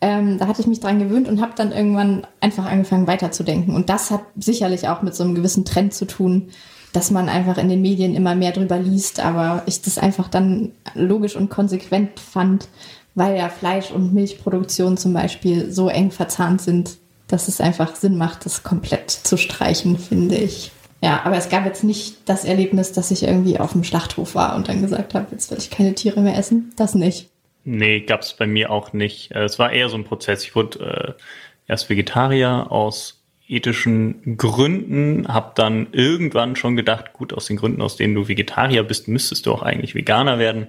Ähm, 0.00 0.38
da 0.38 0.48
hatte 0.48 0.60
ich 0.60 0.66
mich 0.66 0.80
dran 0.80 0.98
gewöhnt 0.98 1.28
und 1.28 1.40
habe 1.40 1.52
dann 1.56 1.72
irgendwann 1.72 2.26
einfach 2.40 2.66
angefangen 2.66 3.06
weiterzudenken. 3.06 3.74
Und 3.74 3.88
das 3.88 4.10
hat 4.10 4.22
sicherlich 4.36 4.88
auch 4.88 5.00
mit 5.00 5.14
so 5.14 5.24
einem 5.24 5.34
gewissen 5.34 5.64
Trend 5.64 5.94
zu 5.94 6.04
tun, 6.04 6.50
dass 6.92 7.10
man 7.10 7.28
einfach 7.28 7.58
in 7.58 7.68
den 7.68 7.82
Medien 7.82 8.14
immer 8.14 8.34
mehr 8.34 8.52
drüber 8.52 8.78
liest, 8.78 9.18
aber 9.18 9.62
ich 9.66 9.82
das 9.82 9.98
einfach 9.98 10.28
dann 10.28 10.72
logisch 10.94 11.36
und 11.36 11.50
konsequent 11.50 12.20
fand, 12.20 12.68
weil 13.14 13.36
ja 13.36 13.48
Fleisch- 13.48 13.90
und 13.90 14.14
Milchproduktion 14.14 14.96
zum 14.96 15.12
Beispiel 15.12 15.72
so 15.72 15.88
eng 15.88 16.10
verzahnt 16.10 16.60
sind, 16.60 16.98
dass 17.28 17.48
es 17.48 17.60
einfach 17.60 17.96
Sinn 17.96 18.16
macht, 18.16 18.44
das 18.44 18.62
komplett 18.62 19.10
zu 19.10 19.36
streichen, 19.36 19.98
finde 19.98 20.36
ich. 20.36 20.70
Ja, 21.02 21.20
aber 21.24 21.36
es 21.36 21.50
gab 21.50 21.66
jetzt 21.66 21.84
nicht 21.84 22.28
das 22.28 22.44
Erlebnis, 22.44 22.92
dass 22.92 23.10
ich 23.10 23.24
irgendwie 23.24 23.58
auf 23.58 23.72
dem 23.72 23.84
Schlachthof 23.84 24.34
war 24.34 24.56
und 24.56 24.68
dann 24.68 24.80
gesagt 24.80 25.14
habe, 25.14 25.26
jetzt 25.32 25.50
will 25.50 25.58
ich 25.58 25.70
keine 25.70 25.94
Tiere 25.94 26.20
mehr 26.20 26.38
essen. 26.38 26.72
Das 26.76 26.94
nicht. 26.94 27.28
Nee, 27.64 28.00
gab 28.00 28.22
es 28.22 28.34
bei 28.34 28.46
mir 28.46 28.70
auch 28.70 28.92
nicht. 28.92 29.32
Äh, 29.32 29.44
es 29.44 29.58
war 29.58 29.72
eher 29.72 29.88
so 29.88 29.96
ein 29.96 30.04
Prozess. 30.04 30.44
Ich 30.44 30.54
wurde 30.54 31.16
äh, 31.18 31.22
erst 31.66 31.90
Vegetarier 31.90 32.70
aus 32.70 33.20
ethischen 33.48 34.36
Gründen, 34.36 35.28
habe 35.28 35.52
dann 35.54 35.88
irgendwann 35.92 36.56
schon 36.56 36.76
gedacht, 36.76 37.12
gut, 37.12 37.32
aus 37.34 37.46
den 37.46 37.56
Gründen, 37.56 37.82
aus 37.82 37.96
denen 37.96 38.14
du 38.14 38.28
Vegetarier 38.28 38.82
bist, 38.82 39.08
müsstest 39.08 39.46
du 39.46 39.52
auch 39.52 39.62
eigentlich 39.62 39.94
Veganer 39.94 40.38
werden. 40.38 40.68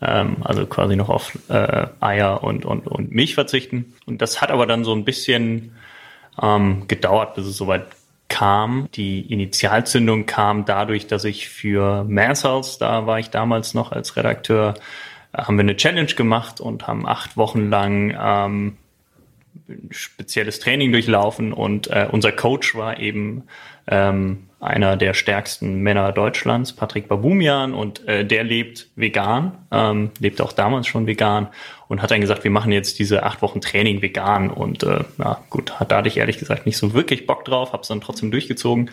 Ähm, 0.00 0.36
also 0.40 0.66
quasi 0.66 0.96
noch 0.96 1.08
auf 1.08 1.36
äh, 1.48 1.86
Eier 2.00 2.42
und, 2.42 2.64
und, 2.64 2.86
und 2.86 3.10
Milch 3.12 3.34
verzichten. 3.34 3.94
Und 4.06 4.22
das 4.22 4.40
hat 4.40 4.50
aber 4.50 4.66
dann 4.66 4.84
so 4.84 4.92
ein 4.92 5.04
bisschen 5.04 5.72
ähm, 6.40 6.86
gedauert, 6.88 7.34
bis 7.34 7.46
es 7.46 7.56
soweit 7.56 7.86
kam. 8.28 8.88
Die 8.94 9.20
Initialzündung 9.32 10.26
kam 10.26 10.64
dadurch, 10.64 11.06
dass 11.06 11.24
ich 11.24 11.48
für 11.48 12.04
Manshouse, 12.04 12.78
da 12.78 13.06
war 13.06 13.18
ich 13.18 13.30
damals 13.30 13.74
noch 13.74 13.92
als 13.92 14.16
Redakteur, 14.16 14.74
äh, 15.32 15.42
haben 15.42 15.56
wir 15.56 15.62
eine 15.62 15.76
Challenge 15.76 16.06
gemacht 16.06 16.60
und 16.60 16.86
haben 16.86 17.06
acht 17.06 17.36
Wochen 17.36 17.70
lang 17.70 18.16
ähm, 18.18 18.76
spezielles 19.90 20.58
Training 20.58 20.92
durchlaufen 20.92 21.52
und 21.52 21.86
äh, 21.88 22.08
unser 22.10 22.32
Coach 22.32 22.74
war 22.74 22.98
eben 22.98 23.44
ähm, 23.86 24.48
einer 24.64 24.96
der 24.96 25.14
stärksten 25.14 25.76
Männer 25.80 26.12
Deutschlands, 26.12 26.72
Patrick 26.72 27.08
Babumian, 27.08 27.74
und 27.74 28.06
äh, 28.08 28.24
der 28.24 28.44
lebt 28.44 28.88
vegan, 28.96 29.52
ähm, 29.70 30.10
lebt 30.18 30.40
auch 30.40 30.52
damals 30.52 30.86
schon 30.86 31.06
vegan 31.06 31.48
und 31.88 32.02
hat 32.02 32.10
dann 32.10 32.20
gesagt, 32.20 32.44
wir 32.44 32.50
machen 32.50 32.72
jetzt 32.72 32.98
diese 32.98 33.22
acht 33.22 33.42
Wochen 33.42 33.60
Training 33.60 34.02
vegan 34.02 34.50
und 34.50 34.82
äh, 34.82 35.04
na 35.18 35.40
gut, 35.50 35.78
hat 35.78 35.92
da 35.92 35.98
hatte 35.98 36.08
ich 36.08 36.16
ehrlich 36.16 36.38
gesagt 36.38 36.66
nicht 36.66 36.76
so 36.76 36.94
wirklich 36.94 37.26
Bock 37.26 37.44
drauf, 37.44 37.72
hab's 37.72 37.88
dann 37.88 38.00
trotzdem 38.00 38.30
durchgezogen. 38.30 38.90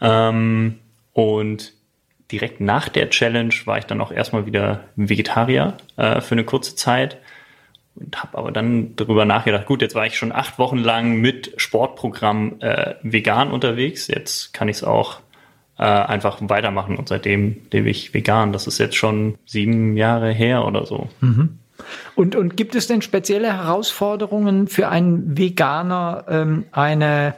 Ähm, 0.00 0.78
und 1.12 1.72
direkt 2.30 2.60
nach 2.60 2.88
der 2.88 3.10
Challenge 3.10 3.54
war 3.64 3.78
ich 3.78 3.84
dann 3.84 4.00
auch 4.00 4.12
erstmal 4.12 4.46
wieder 4.46 4.84
Vegetarier 4.96 5.76
äh, 5.96 6.20
für 6.20 6.34
eine 6.34 6.44
kurze 6.44 6.76
Zeit 6.76 7.18
und 7.96 8.22
habe 8.22 8.38
aber 8.38 8.52
dann 8.52 8.94
darüber 8.96 9.24
nachgedacht, 9.24 9.66
gut, 9.66 9.82
jetzt 9.82 9.94
war 9.94 10.06
ich 10.06 10.16
schon 10.16 10.32
acht 10.32 10.58
Wochen 10.58 10.78
lang 10.78 11.16
mit 11.16 11.54
Sportprogramm 11.56 12.60
äh, 12.60 12.94
vegan 13.02 13.50
unterwegs, 13.50 14.08
jetzt 14.08 14.52
kann 14.52 14.68
ich 14.68 14.76
es 14.76 14.84
auch 14.84 15.20
äh, 15.78 15.84
einfach 15.84 16.38
weitermachen 16.40 16.96
und 16.96 17.08
seitdem 17.08 17.62
lebe 17.70 17.90
ich 17.90 18.14
vegan. 18.14 18.52
Das 18.52 18.66
ist 18.66 18.78
jetzt 18.78 18.96
schon 18.96 19.36
sieben 19.44 19.96
Jahre 19.96 20.32
her 20.32 20.64
oder 20.64 20.86
so. 20.86 21.08
Mhm. 21.20 21.58
Und, 22.14 22.36
und 22.36 22.56
gibt 22.56 22.74
es 22.74 22.86
denn 22.86 23.02
spezielle 23.02 23.52
Herausforderungen 23.52 24.68
für 24.68 24.88
einen 24.88 25.36
Veganer, 25.36 26.24
ähm, 26.28 26.64
eine, 26.72 27.34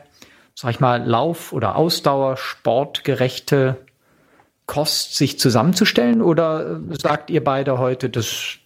sag 0.54 0.70
ich 0.70 0.80
mal, 0.80 1.04
Lauf- 1.04 1.52
oder 1.52 1.76
Ausdauer-sportgerechte 1.76 3.76
Kost 4.66 5.16
sich 5.16 5.40
zusammenzustellen? 5.40 6.22
Oder 6.22 6.80
sagt 6.90 7.30
ihr 7.30 7.42
beide 7.42 7.78
heute, 7.78 8.08
das 8.08 8.26
ist 8.26 8.58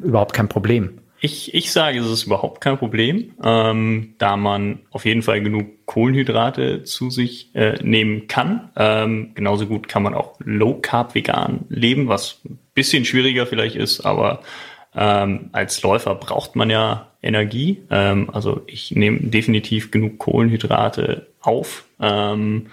überhaupt 0.00 0.32
kein 0.32 0.48
Problem? 0.48 0.98
Ich, 1.22 1.52
ich 1.52 1.70
sage, 1.70 1.98
es 1.98 2.10
ist 2.10 2.24
überhaupt 2.24 2.62
kein 2.62 2.78
Problem, 2.78 3.34
ähm, 3.44 4.14
da 4.16 4.38
man 4.38 4.80
auf 4.90 5.04
jeden 5.04 5.22
Fall 5.22 5.42
genug 5.42 5.86
Kohlenhydrate 5.86 6.84
zu 6.84 7.10
sich 7.10 7.54
äh, 7.54 7.74
nehmen 7.82 8.26
kann. 8.26 8.70
Ähm, 8.74 9.32
genauso 9.34 9.66
gut 9.66 9.86
kann 9.86 10.02
man 10.02 10.14
auch 10.14 10.36
low 10.38 10.74
carb 10.80 11.14
vegan 11.14 11.66
leben, 11.68 12.08
was 12.08 12.40
ein 12.46 12.58
bisschen 12.74 13.04
schwieriger 13.04 13.46
vielleicht 13.46 13.76
ist, 13.76 14.00
aber 14.00 14.40
ähm, 14.94 15.50
als 15.52 15.82
Läufer 15.82 16.14
braucht 16.14 16.56
man 16.56 16.70
ja 16.70 17.08
Energie. 17.22 17.82
Ähm, 17.90 18.30
also 18.32 18.62
ich 18.66 18.92
nehme 18.92 19.20
definitiv 19.20 19.90
genug 19.90 20.18
Kohlenhydrate 20.18 21.26
auf. 21.42 21.84
Ähm, 22.00 22.68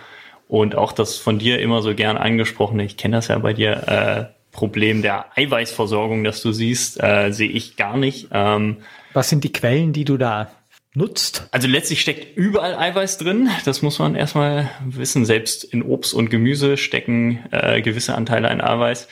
und 0.48 0.76
auch 0.76 0.94
das 0.94 1.18
von 1.18 1.40
dir 1.40 1.60
immer 1.60 1.82
so 1.82 1.94
gern 1.94 2.16
angesprochene, 2.18 2.86
ich 2.86 2.96
kenne 2.96 3.18
das 3.18 3.28
ja 3.28 3.38
bei 3.40 3.52
dir, 3.52 3.88
äh, 3.88 4.37
Problem 4.58 5.04
der 5.04 5.38
Eiweißversorgung, 5.38 6.24
das 6.24 6.42
du 6.42 6.52
siehst, 6.52 7.02
äh, 7.02 7.32
sehe 7.32 7.48
ich 7.50 7.78
gar 7.78 7.96
nicht. 7.96 8.30
Ähm, 8.32 8.78
Was 9.14 9.30
sind 9.30 9.44
die 9.44 9.54
Quellen, 9.54 9.94
die 9.94 10.04
du 10.04 10.18
da 10.18 10.52
nutzt? 10.96 11.48
Also 11.52 11.68
letztlich 11.68 12.02
steckt 12.02 12.36
überall 12.36 12.74
Eiweiß 12.74 13.20
drin. 13.20 13.50
Das 13.66 13.84
muss 13.84 14.00
man 14.00 14.16
erstmal 14.16 14.72
wissen. 14.84 15.26
Selbst 15.26 15.64
in 15.64 15.84
Obst 15.84 16.12
und 16.16 16.32
Gemüse 16.32 16.76
stecken 16.76 17.46
äh, 17.52 17.84
gewisse 17.84 18.16
Anteile 18.16 18.50
an 18.50 18.60
Eiweiß. 18.60 19.08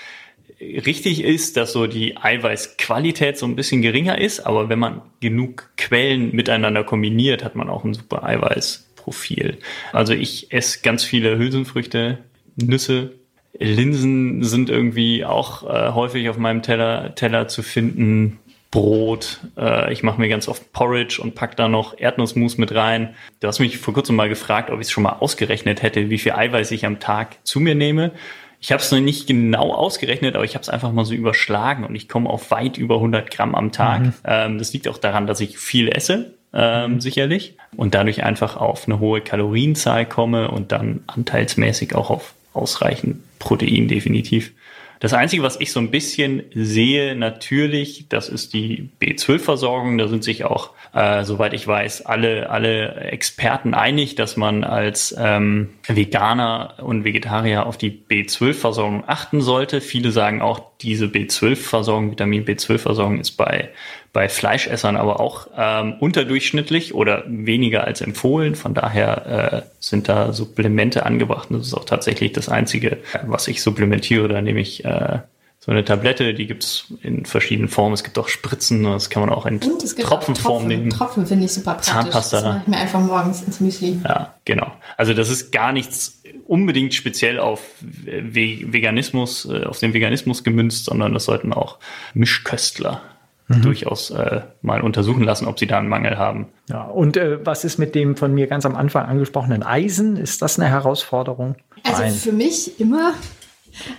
Richtig 0.60 1.23
ist, 1.23 1.58
dass 1.58 1.73
so 1.73 1.86
die 1.86 2.17
Eiweißqualität 2.17 3.38
so 3.38 3.45
ein 3.45 3.55
bisschen 3.55 3.84
geringer 3.84 4.17
ist, 4.17 4.39
aber 4.39 4.67
wenn 4.69 4.79
man 4.79 5.03
genug 5.19 5.69
Quellen 5.77 6.34
miteinander 6.34 6.84
kombiniert, 6.84 7.43
hat 7.43 7.55
man 7.55 7.69
auch 7.69 7.84
ein 7.84 7.93
super 7.93 8.23
Eiweißprofil. 8.23 9.60
Also 9.93 10.13
ich 10.13 10.51
esse 10.51 10.79
ganz 10.81 11.03
viele 11.03 11.38
Hülsenfrüchte, 11.38 12.17
Nüsse, 12.55 13.13
Linsen 13.59 14.43
sind 14.43 14.69
irgendwie 14.69 15.25
auch 15.25 15.63
äh, 15.63 15.91
häufig 15.93 16.29
auf 16.29 16.37
meinem 16.37 16.61
Teller, 16.61 17.15
Teller 17.15 17.47
zu 17.47 17.63
finden. 17.63 18.39
Brot. 18.71 19.39
Äh, 19.57 19.93
ich 19.93 20.03
mache 20.03 20.19
mir 20.19 20.27
ganz 20.27 20.49
oft 20.49 20.73
Porridge 20.73 21.21
und 21.21 21.33
pack 21.33 21.55
da 21.55 21.69
noch 21.69 21.97
Erdnussmus 21.97 22.57
mit 22.57 22.75
rein. 22.75 23.15
Du 23.39 23.47
hast 23.47 23.59
mich 23.59 23.77
vor 23.77 23.93
kurzem 23.93 24.17
mal 24.17 24.27
gefragt, 24.27 24.69
ob 24.69 24.81
ich 24.81 24.87
es 24.87 24.91
schon 24.91 25.03
mal 25.03 25.17
ausgerechnet 25.19 25.81
hätte, 25.81 26.09
wie 26.09 26.17
viel 26.17 26.33
Eiweiß 26.33 26.71
ich 26.71 26.85
am 26.85 26.99
Tag 26.99 27.37
zu 27.43 27.61
mir 27.61 27.75
nehme. 27.75 28.11
Ich 28.59 28.71
habe 28.71 28.81
es 28.81 28.91
noch 28.91 28.99
nicht 28.99 29.27
genau 29.27 29.71
ausgerechnet, 29.71 30.35
aber 30.35 30.43
ich 30.43 30.55
habe 30.55 30.63
es 30.63 30.69
einfach 30.69 30.91
mal 30.91 31.05
so 31.05 31.13
überschlagen 31.13 31.85
und 31.85 31.95
ich 31.95 32.09
komme 32.09 32.29
auf 32.29 32.51
weit 32.51 32.77
über 32.77 32.95
100 32.95 33.31
Gramm 33.31 33.55
am 33.55 33.71
Tag. 33.71 34.01
Mhm. 34.01 34.13
Ähm, 34.25 34.57
das 34.57 34.73
liegt 34.73 34.87
auch 34.87 34.97
daran, 34.97 35.27
dass 35.27 35.39
ich 35.39 35.57
viel 35.57 35.87
esse, 35.87 36.33
ähm, 36.53 36.93
mhm. 36.93 36.99
sicherlich, 37.01 37.55
und 37.77 37.95
dadurch 37.95 38.23
einfach 38.23 38.57
auf 38.57 38.87
eine 38.87 38.99
hohe 38.99 39.21
Kalorienzahl 39.21 40.05
komme 40.05 40.49
und 40.49 40.71
dann 40.71 41.03
anteilsmäßig 41.07 41.95
auch 41.95 42.09
auf 42.09 42.33
ausreichend 42.53 43.17
Protein 43.39 43.87
definitiv. 43.87 44.53
Das 44.99 45.13
Einzige, 45.13 45.43
was 45.43 45.59
ich 45.59 45.71
so 45.71 45.79
ein 45.79 45.91
bisschen 45.91 46.43
sehe, 46.53 47.15
natürlich, 47.15 48.07
das 48.07 48.29
ist 48.29 48.53
die 48.53 48.89
B12-Versorgung. 49.01 49.97
Da 49.97 50.07
sind 50.07 50.23
sich 50.23 50.45
auch, 50.45 50.71
äh, 50.93 51.23
soweit 51.25 51.53
ich 51.53 51.67
weiß, 51.67 52.05
alle, 52.05 52.49
alle 52.49 52.95
Experten 52.95 53.73
einig, 53.73 54.15
dass 54.15 54.37
man 54.37 54.63
als 54.63 55.13
ähm, 55.17 55.71
Veganer 55.87 56.75
und 56.81 57.03
Vegetarier 57.03 57.65
auf 57.65 57.77
die 57.77 57.91
B12-Versorgung 57.91 59.03
achten 59.05 59.41
sollte. 59.41 59.81
Viele 59.81 60.11
sagen 60.11 60.41
auch, 60.41 60.61
diese 60.81 61.07
B12-Versorgung, 61.07 62.11
Vitamin 62.11 62.45
B12-Versorgung 62.45 63.19
ist 63.19 63.31
bei 63.31 63.69
bei 64.15 64.30
Fleischessern 64.30 64.95
aber 64.95 65.19
auch 65.19 65.47
ähm, 65.58 65.95
unterdurchschnittlich 65.99 66.95
oder 66.95 67.25
weniger 67.28 67.84
als 67.84 67.99
empfohlen. 67.99 68.56
Von 68.56 68.73
daher 68.73 69.65
äh, 69.65 69.69
sind 69.82 70.08
da 70.08 70.32
Supplemente 70.32 71.06
angebracht. 71.06 71.51
Und 71.51 71.58
das 71.60 71.67
ist 71.67 71.73
auch 71.73 71.84
tatsächlich 71.84 72.32
das 72.32 72.47
Einzige, 72.47 72.99
was 73.25 73.49
ich 73.49 73.62
supplementiere. 73.62 74.30
Da 74.30 74.41
nehme 74.41 74.62
ich 74.62 74.86
äh, 74.86 75.19
so 75.60 75.73
eine 75.73 75.84
Tablette, 75.84 76.34
die 76.34 76.47
gibt's 76.47 76.93
in 77.01 77.25
verschiedenen 77.25 77.67
Formen. 77.67 77.93
Es 77.93 78.06
gibt 78.06 78.17
auch 78.17 78.30
Spritzen, 78.30 78.84
das 78.84 79.10
kann 79.10 79.21
man 79.21 79.32
auch 79.32 79.45
in 79.45 79.60
Tropfenform 79.60 80.34
Tropfen, 80.36 80.67
nehmen. 80.69 80.89
Tropfen 80.91 81.28
finde 81.28 81.43
ich 81.43 81.51
super 81.51 81.73
praktisch. 81.73 81.91
Zahnpasta. 81.91 82.38
Das 82.38 82.45
mache 82.45 82.62
ich 82.62 82.67
mir 82.69 82.78
einfach 82.78 83.01
morgens 83.01 83.41
ins 83.41 83.60
Müsli. 83.60 83.99
Ja, 84.06 84.34
genau. 84.45 84.71
Also 84.95 85.13
das 85.13 85.28
ist 85.28 85.51
gar 85.51 85.73
nichts 85.73 86.21
unbedingt 86.47 86.93
speziell 86.93 87.38
auf 87.38 87.60
Veganismus, 87.82 89.43
äh, 89.43 89.65
auf 89.65 89.80
den 89.80 89.93
Veganismus 89.93 90.45
gemünzt, 90.45 90.86
sondern 90.86 91.13
das 91.13 91.25
sollten 91.25 91.51
auch 91.51 91.80
Mischköstler 92.13 93.01
mhm. 93.47 93.62
durchaus 93.62 94.10
äh, 94.12 94.41
mal 94.62 94.81
untersuchen 94.81 95.23
lassen, 95.23 95.47
ob 95.47 95.60
sie 95.60 95.67
da 95.67 95.79
einen 95.79 95.89
Mangel 95.89 96.17
haben. 96.17 96.47
Ja, 96.69 96.84
und 96.84 97.17
äh, 97.17 97.45
was 97.45 97.63
ist 97.63 97.77
mit 97.77 97.95
dem 97.95 98.15
von 98.15 98.34
mir 98.34 98.47
ganz 98.47 98.65
am 98.65 98.75
Anfang 98.75 99.05
angesprochenen 99.05 99.63
Eisen? 99.63 100.17
Ist 100.17 100.41
das 100.41 100.60
eine 100.60 100.69
Herausforderung? 100.69 101.55
Also 101.84 102.01
Nein. 102.01 102.13
für 102.13 102.31
mich 102.31 102.79
immer. 102.79 103.13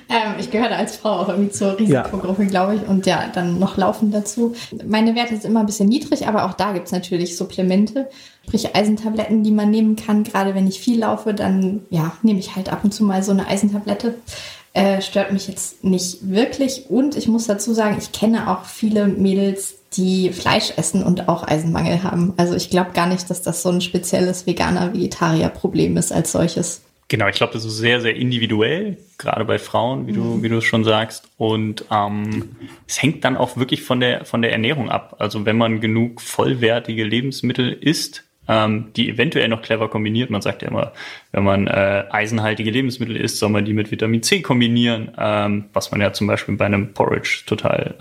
Ähm, 0.08 0.36
ich 0.38 0.50
gehöre 0.50 0.74
als 0.74 0.96
Frau 0.96 1.10
auch 1.10 1.28
irgendwie 1.28 1.50
zur 1.50 1.78
Risikogruppe, 1.78 2.44
ja. 2.44 2.48
glaube 2.48 2.76
ich, 2.76 2.88
und 2.88 3.04
ja, 3.04 3.28
dann 3.32 3.58
noch 3.58 3.76
laufend 3.76 4.14
dazu. 4.14 4.54
Meine 4.86 5.14
Werte 5.14 5.36
sind 5.36 5.50
immer 5.50 5.60
ein 5.60 5.66
bisschen 5.66 5.88
niedrig, 5.88 6.26
aber 6.26 6.46
auch 6.46 6.54
da 6.54 6.72
gibt 6.72 6.86
es 6.86 6.92
natürlich 6.92 7.36
Supplemente, 7.36 8.08
sprich 8.46 8.74
Eisentabletten, 8.74 9.42
die 9.42 9.50
man 9.50 9.70
nehmen 9.70 9.96
kann. 9.96 10.24
Gerade 10.24 10.54
wenn 10.54 10.66
ich 10.66 10.80
viel 10.80 11.00
laufe, 11.00 11.34
dann 11.34 11.82
ja, 11.90 12.12
nehme 12.22 12.38
ich 12.38 12.56
halt 12.56 12.72
ab 12.72 12.84
und 12.84 12.92
zu 12.92 13.04
mal 13.04 13.22
so 13.22 13.32
eine 13.32 13.48
Eisentablette. 13.48 14.14
Äh, 14.76 15.00
stört 15.00 15.32
mich 15.32 15.48
jetzt 15.48 15.84
nicht 15.84 16.18
wirklich. 16.28 16.90
Und 16.90 17.16
ich 17.16 17.28
muss 17.28 17.46
dazu 17.46 17.72
sagen, 17.72 17.96
ich 17.98 18.12
kenne 18.12 18.50
auch 18.50 18.66
viele 18.66 19.06
Mädels, 19.06 19.76
die 19.94 20.28
Fleisch 20.32 20.70
essen 20.76 21.02
und 21.02 21.30
auch 21.30 21.44
Eisenmangel 21.44 22.02
haben. 22.02 22.34
Also 22.36 22.54
ich 22.54 22.68
glaube 22.68 22.90
gar 22.92 23.06
nicht, 23.06 23.30
dass 23.30 23.40
das 23.40 23.62
so 23.62 23.70
ein 23.70 23.80
spezielles 23.80 24.46
Veganer-Vegetarier-Problem 24.46 25.96
ist 25.96 26.12
als 26.12 26.30
solches. 26.30 26.82
Genau, 27.08 27.26
ich 27.28 27.36
glaube, 27.36 27.54
das 27.54 27.64
ist 27.64 27.78
sehr, 27.78 28.02
sehr 28.02 28.16
individuell, 28.16 28.98
gerade 29.16 29.46
bei 29.46 29.58
Frauen, 29.58 30.06
wie 30.08 30.12
du, 30.12 30.20
mhm. 30.20 30.42
wie 30.42 30.50
du 30.50 30.58
es 30.58 30.64
schon 30.64 30.84
sagst. 30.84 31.26
Und 31.38 31.86
ähm, 31.90 32.56
es 32.86 33.00
hängt 33.00 33.24
dann 33.24 33.38
auch 33.38 33.56
wirklich 33.56 33.80
von 33.80 34.00
der, 34.00 34.26
von 34.26 34.42
der 34.42 34.52
Ernährung 34.52 34.90
ab. 34.90 35.16
Also 35.20 35.46
wenn 35.46 35.56
man 35.56 35.80
genug 35.80 36.20
vollwertige 36.20 37.04
Lebensmittel 37.04 37.72
isst, 37.72 38.24
ähm, 38.48 38.92
die 38.96 39.08
eventuell 39.08 39.48
noch 39.48 39.62
clever 39.62 39.88
kombiniert. 39.88 40.30
Man 40.30 40.42
sagt 40.42 40.62
ja 40.62 40.68
immer, 40.68 40.92
wenn 41.32 41.44
man 41.44 41.66
äh, 41.66 42.04
eisenhaltige 42.10 42.70
Lebensmittel 42.70 43.16
isst, 43.16 43.38
soll 43.38 43.50
man 43.50 43.64
die 43.64 43.72
mit 43.72 43.90
Vitamin 43.90 44.22
C 44.22 44.42
kombinieren, 44.42 45.12
ähm, 45.18 45.66
was 45.72 45.90
man 45.90 46.00
ja 46.00 46.12
zum 46.12 46.26
Beispiel 46.26 46.56
bei 46.56 46.66
einem 46.66 46.92
Porridge 46.92 47.42
total 47.46 47.94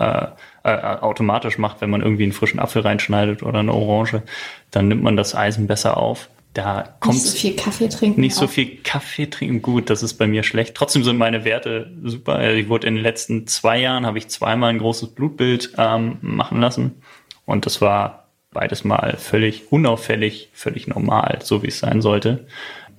äh, 0.64 0.70
äh, 0.70 0.98
automatisch 1.00 1.58
macht, 1.58 1.80
wenn 1.80 1.90
man 1.90 2.02
irgendwie 2.02 2.24
einen 2.24 2.32
frischen 2.32 2.60
Apfel 2.60 2.82
reinschneidet 2.82 3.42
oder 3.42 3.60
eine 3.60 3.72
Orange, 3.72 4.22
dann 4.70 4.88
nimmt 4.88 5.02
man 5.02 5.16
das 5.16 5.34
Eisen 5.34 5.66
besser 5.66 5.96
auf. 5.96 6.28
Da 6.54 6.96
kommt 7.00 7.16
nicht 7.16 7.26
so 7.26 7.36
viel 7.36 7.54
Kaffee 7.54 7.88
trinken. 7.88 8.20
Nicht 8.20 8.32
auf. 8.36 8.40
so 8.40 8.46
viel 8.46 8.76
Kaffee 8.82 9.26
trinken. 9.26 9.60
Gut, 9.60 9.90
das 9.90 10.02
ist 10.02 10.14
bei 10.14 10.26
mir 10.26 10.42
schlecht. 10.42 10.74
Trotzdem 10.74 11.04
sind 11.04 11.18
meine 11.18 11.44
Werte 11.44 11.92
super. 12.02 12.36
Also 12.36 12.56
ich 12.56 12.70
wurde 12.70 12.86
in 12.86 12.94
den 12.94 13.02
letzten 13.02 13.46
zwei 13.46 13.78
Jahren 13.78 14.06
habe 14.06 14.16
ich 14.16 14.28
zweimal 14.28 14.70
ein 14.70 14.78
großes 14.78 15.10
Blutbild 15.10 15.74
ähm, 15.76 16.16
machen 16.22 16.60
lassen 16.60 17.02
und 17.44 17.66
das 17.66 17.82
war 17.82 18.25
beides 18.52 18.84
mal 18.84 19.16
völlig 19.18 19.70
unauffällig, 19.72 20.50
völlig 20.52 20.86
normal, 20.86 21.40
so 21.42 21.62
wie 21.62 21.68
es 21.68 21.78
sein 21.78 22.00
sollte. 22.00 22.46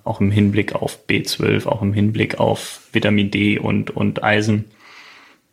Auch 0.04 0.22
im 0.22 0.32
Hinblick 0.32 0.74
auf 0.74 1.00
B12, 1.08 1.68
auch 1.68 1.82
im 1.82 1.94
Hinblick 1.94 2.40
auf 2.40 2.82
Vitamin 2.94 3.32
D 3.32 3.60
und, 3.60 3.92
und 3.92 4.24
Eisen. 4.24 4.66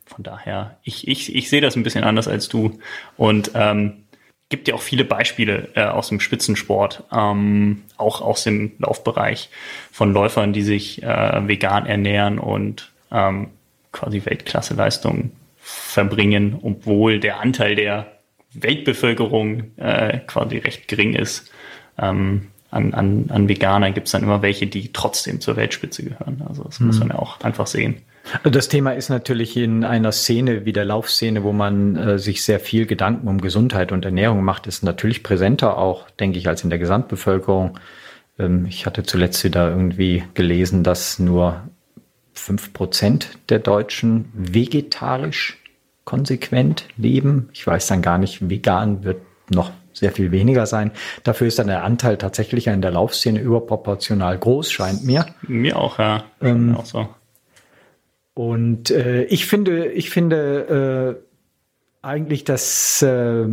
Von 0.05 0.23
daher, 0.23 0.77
ich, 0.83 1.07
ich, 1.07 1.35
ich 1.35 1.49
sehe 1.49 1.61
das 1.61 1.75
ein 1.75 1.83
bisschen 1.83 2.03
anders 2.03 2.27
als 2.27 2.47
du. 2.47 2.79
Und 3.17 3.51
ähm, 3.55 4.05
gibt 4.49 4.67
ja 4.67 4.75
auch 4.75 4.81
viele 4.81 5.03
Beispiele 5.03 5.69
äh, 5.75 5.83
aus 5.83 6.09
dem 6.09 6.19
Spitzensport, 6.19 7.03
ähm, 7.11 7.83
auch 7.97 8.21
aus 8.21 8.43
dem 8.43 8.73
Laufbereich 8.77 9.49
von 9.91 10.13
Läufern, 10.13 10.53
die 10.53 10.61
sich 10.61 11.01
äh, 11.03 11.47
vegan 11.47 11.85
ernähren 11.85 12.37
und 12.37 12.91
ähm, 13.11 13.49
quasi 13.91 14.23
Weltklasseleistungen 14.23 15.31
verbringen, 15.57 16.59
obwohl 16.61 17.19
der 17.19 17.39
Anteil 17.39 17.75
der 17.75 18.14
Weltbevölkerung 18.61 19.77
äh, 19.77 20.19
quasi 20.19 20.57
recht 20.57 20.87
gering 20.87 21.13
ist. 21.13 21.51
Ähm, 21.97 22.47
an, 22.71 22.93
an, 22.93 23.25
an 23.29 23.47
Veganer 23.47 23.91
gibt 23.91 24.07
es 24.07 24.11
dann 24.11 24.23
immer 24.23 24.41
welche, 24.41 24.67
die 24.67 24.91
trotzdem 24.91 25.39
zur 25.39 25.55
Weltspitze 25.55 26.03
gehören. 26.03 26.43
Also 26.47 26.63
das 26.63 26.79
mhm. 26.79 26.87
muss 26.87 26.99
man 26.99 27.09
ja 27.09 27.15
auch 27.19 27.39
einfach 27.41 27.67
sehen. 27.67 28.01
Das 28.43 28.67
Thema 28.67 28.91
ist 28.91 29.09
natürlich 29.09 29.55
in 29.55 29.83
einer 29.83 30.11
Szene 30.11 30.65
wie 30.65 30.73
der 30.73 30.83
Laufszene, 30.83 31.43
wo 31.43 31.53
man 31.53 31.95
äh, 31.95 32.19
sich 32.19 32.43
sehr 32.43 32.59
viel 32.59 32.85
Gedanken 32.85 33.27
um 33.27 33.39
Gesundheit 33.39 33.91
und 33.91 34.03
Ernährung 34.03 34.43
macht, 34.43 34.67
ist 34.67 34.83
natürlich 34.83 35.23
präsenter 35.23 35.77
auch, 35.77 36.09
denke 36.09 36.39
ich, 36.39 36.47
als 36.47 36.63
in 36.63 36.69
der 36.69 36.79
Gesamtbevölkerung. 36.79 37.79
Ähm, 38.39 38.65
ich 38.65 38.85
hatte 38.85 39.03
zuletzt 39.03 39.43
wieder 39.43 39.69
irgendwie 39.69 40.23
gelesen, 40.33 40.83
dass 40.83 41.19
nur 41.19 41.61
fünf 42.33 42.73
Prozent 42.73 43.29
der 43.49 43.59
Deutschen 43.59 44.25
vegetarisch 44.33 45.57
konsequent 46.05 46.87
leben. 46.97 47.49
Ich 47.53 47.65
weiß 47.65 47.87
dann 47.87 48.01
gar 48.01 48.17
nicht, 48.17 48.49
vegan 48.49 49.03
wird 49.03 49.21
noch 49.49 49.71
sehr 49.91 50.11
viel 50.11 50.31
weniger 50.31 50.65
sein. 50.65 50.91
Dafür 51.23 51.47
ist 51.47 51.59
dann 51.59 51.67
der 51.67 51.83
Anteil 51.83 52.17
tatsächlich 52.17 52.67
in 52.67 52.81
der 52.81 52.91
Laufszene 52.91 53.39
überproportional 53.39 54.37
groß, 54.37 54.71
scheint 54.71 55.03
mir. 55.03 55.25
Mir 55.47 55.77
auch, 55.77 55.99
ja. 55.99 56.25
Ähm, 56.41 56.75
auch 56.75 56.85
so. 56.85 57.07
Und 58.33 58.91
äh, 58.91 59.23
ich 59.23 59.45
finde, 59.45 59.87
ich 59.87 60.09
finde 60.09 61.17
äh, 61.21 62.05
eigentlich 62.05 62.43
das 62.43 63.01
äh, 63.01 63.47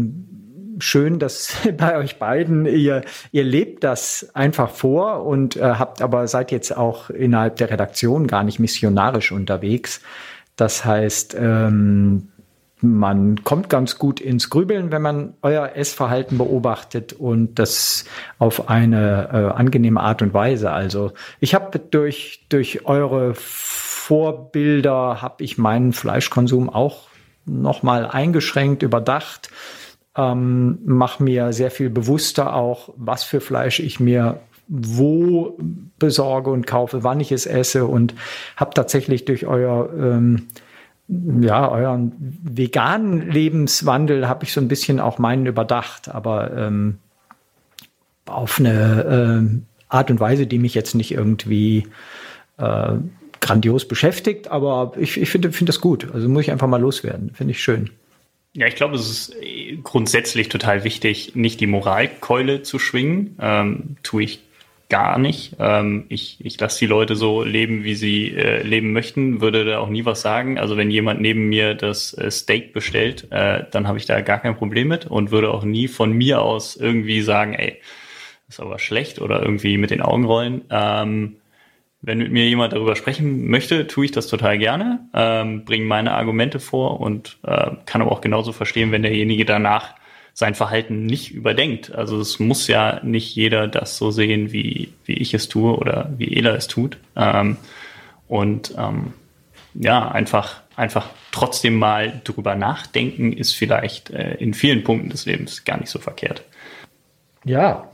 schön, 0.79 1.19
dass 1.21 1.57
bei 1.77 1.97
euch 1.97 2.19
beiden 2.19 2.67
ihr 2.67 3.03
ihr 3.31 3.45
lebt 3.45 3.85
das 3.85 4.31
einfach 4.35 4.71
vor 4.71 5.25
und 5.25 5.57
äh, 5.57 5.61
habt 5.63 6.03
aber 6.03 6.27
seid 6.27 6.51
jetzt 6.51 6.77
auch 6.77 7.11
innerhalb 7.11 7.57
der 7.57 7.71
Redaktion 7.71 8.27
gar 8.27 8.43
nicht 8.43 8.59
missionarisch 8.59 9.31
unterwegs. 9.31 10.01
Das 10.57 10.85
heißt, 10.85 11.37
ähm, 11.39 12.32
man 12.83 13.45
kommt 13.45 13.69
ganz 13.69 13.99
gut 13.99 14.21
ins 14.21 14.51
Grübeln, 14.51 14.91
wenn 14.91 15.03
man 15.03 15.35
euer 15.43 15.73
Essverhalten 15.75 16.39
beobachtet 16.39 17.13
und 17.13 17.59
das 17.59 18.05
auf 18.39 18.69
eine 18.69 19.29
äh, 19.33 19.59
angenehme 19.59 20.01
Art 20.01 20.21
und 20.23 20.35
Weise. 20.35 20.71
Also 20.71 21.13
ich 21.41 21.55
habe 21.55 21.79
durch, 21.79 22.45
durch 22.49 22.85
eure 22.85 23.35
Vorbilder, 23.35 25.23
habe 25.23 25.45
ich 25.45 25.59
meinen 25.59 25.93
Fleischkonsum 25.93 26.69
auch 26.69 27.09
nochmal 27.45 28.07
eingeschränkt, 28.07 28.83
überdacht, 28.83 29.51
ähm, 30.17 30.79
mache 30.85 31.23
mir 31.23 31.53
sehr 31.53 31.71
viel 31.71 31.89
bewusster 31.89 32.55
auch, 32.55 32.91
was 32.97 33.25
für 33.25 33.41
Fleisch 33.41 33.81
ich 33.81 34.01
mir 34.01 34.41
wo 34.69 35.59
besorge 35.99 36.51
und 36.51 36.67
kaufe, 36.67 37.05
wann 37.05 37.21
ich 37.21 37.31
es 37.33 37.47
esse 37.47 37.85
und 37.85 38.15
habe 38.57 38.73
tatsächlich 38.75 39.25
durch 39.25 39.47
euer 39.47 39.91
ähm, 39.93 40.49
ja, 41.09 41.71
euren 41.71 42.13
veganen 42.43 43.31
Lebenswandel 43.31 44.29
habe 44.29 44.45
ich 44.45 44.53
so 44.53 44.61
ein 44.61 44.69
bisschen 44.69 45.01
auch 45.01 45.19
meinen 45.19 45.47
überdacht, 45.47 46.09
aber 46.09 46.57
ähm, 46.57 46.99
auf 48.27 48.59
eine 48.59 49.53
äh, 49.53 49.61
Art 49.89 50.11
und 50.11 50.21
Weise, 50.21 50.47
die 50.47 50.59
mich 50.59 50.75
jetzt 50.75 50.95
nicht 50.95 51.13
irgendwie 51.13 51.87
äh, 52.59 52.95
grandios 53.41 53.87
beschäftigt, 53.87 54.49
aber 54.49 54.93
ich, 54.99 55.21
ich 55.21 55.29
finde 55.29 55.53
find 55.53 55.69
das 55.69 55.81
gut. 55.81 56.09
Also 56.15 56.29
muss 56.29 56.43
ich 56.43 56.51
einfach 56.53 56.69
mal 56.69 56.81
loswerden. 56.81 57.33
Finde 57.35 57.51
ich 57.51 57.63
schön. 57.63 57.91
Ja, 58.55 58.67
ich 58.67 58.77
glaube, 58.77 58.97
es 58.97 59.11
ist 59.11 59.37
grundsätzlich 59.83 60.49
total 60.49 60.85
wichtig, 60.85 61.35
nicht 61.35 61.61
die 61.61 61.67
Moralkeule 61.67 62.63
zu 62.63 62.79
schwingen. 62.79 63.37
Ähm, 63.41 63.97
tue 64.03 64.25
ich 64.25 64.43
gar 64.93 65.19
nicht. 65.19 65.57
Ähm, 65.59 66.05
ich 66.11 66.37
ich 66.41 66.61
lasse 66.61 66.79
die 66.81 66.87
Leute 66.87 67.17
so 67.17 67.43
leben, 67.43 67.83
wie 67.83 67.95
sie 67.95 68.29
äh, 68.29 68.63
leben 68.63 68.93
möchten, 68.93 69.41
würde 69.41 69.65
da 69.65 69.79
auch 69.79 69.89
nie 69.89 70.05
was 70.05 70.21
sagen. 70.21 70.59
Also 70.59 70.77
wenn 70.77 70.91
jemand 70.91 71.23
neben 71.23 71.49
mir 71.49 71.75
das 71.75 72.13
äh, 72.13 72.31
Steak 72.31 72.75
bestellt, 72.75 73.27
äh, 73.31 73.65
dann 73.71 73.89
habe 73.89 73.97
ich 73.97 74.05
da 74.05 74.21
gar 74.21 74.39
kein 74.39 74.55
Problem 74.55 74.89
mit 74.89 75.07
und 75.07 75.31
würde 75.31 75.51
auch 75.51 75.65
nie 75.65 75.89
von 75.89 76.13
mir 76.13 76.43
aus 76.43 76.77
irgendwie 76.77 77.23
sagen, 77.23 77.55
ey, 77.55 77.81
ist 78.49 78.61
aber 78.61 78.79
schlecht 78.79 79.19
oder 79.19 79.41
irgendwie 79.41 79.79
mit 79.79 79.91
den 79.91 80.03
Augen 80.03 80.25
rollen. 80.25 80.61
Ähm, 80.69 81.37
wenn 82.03 82.19
mit 82.19 82.31
mir 82.31 82.47
jemand 82.47 82.75
darüber 82.75 82.95
sprechen 82.95 83.49
möchte, 83.49 83.87
tue 83.87 84.05
ich 84.05 84.11
das 84.11 84.27
total 84.27 84.59
gerne, 84.59 85.09
ähm, 85.15 85.65
bringe 85.65 85.87
meine 85.87 86.13
Argumente 86.13 86.61
vor 86.61 87.01
und 87.01 87.39
äh, 87.45 87.71
kann 87.87 88.03
aber 88.03 88.13
auch 88.13 88.21
genauso 88.21 88.53
verstehen, 88.53 88.93
wenn 88.93 89.03
derjenige 89.03 89.47
danach 89.47 89.95
sein 90.35 90.55
Verhalten 90.55 91.05
nicht 91.05 91.33
überdenkt. 91.33 91.95
Also 91.95 92.19
es 92.21 92.39
muss 92.39 92.67
ja 92.67 93.01
nicht 93.03 93.35
jeder 93.35 93.69
das 93.69 93.97
so 93.97 94.11
sehen, 94.11 94.53
wie, 94.53 94.93
wie 95.05 95.15
ich 95.15 95.35
es 95.35 95.49
tue 95.49 95.77
oder 95.77 96.11
wie 96.17 96.37
Ela 96.37 96.55
es 96.55 96.69
tut. 96.69 96.99
Ähm, 97.17 97.59
und 98.29 98.75
ähm, 98.79 99.13
ja, 99.75 100.11
einfach, 100.11 100.63
einfach 100.77 101.11
trotzdem 101.33 101.79
mal 101.79 102.21
drüber 102.25 102.55
nachdenken 102.55 103.33
ist 103.33 103.53
vielleicht 103.53 104.11
äh, 104.11 104.35
in 104.35 104.55
vielen 104.55 104.85
Punkten 104.85 105.11
des 105.11 105.27
Lebens 105.27 105.65
gar 105.65 105.79
nicht 105.79 105.91
so 105.91 105.99
verkehrt. 105.99 106.43
Ja, 107.45 107.91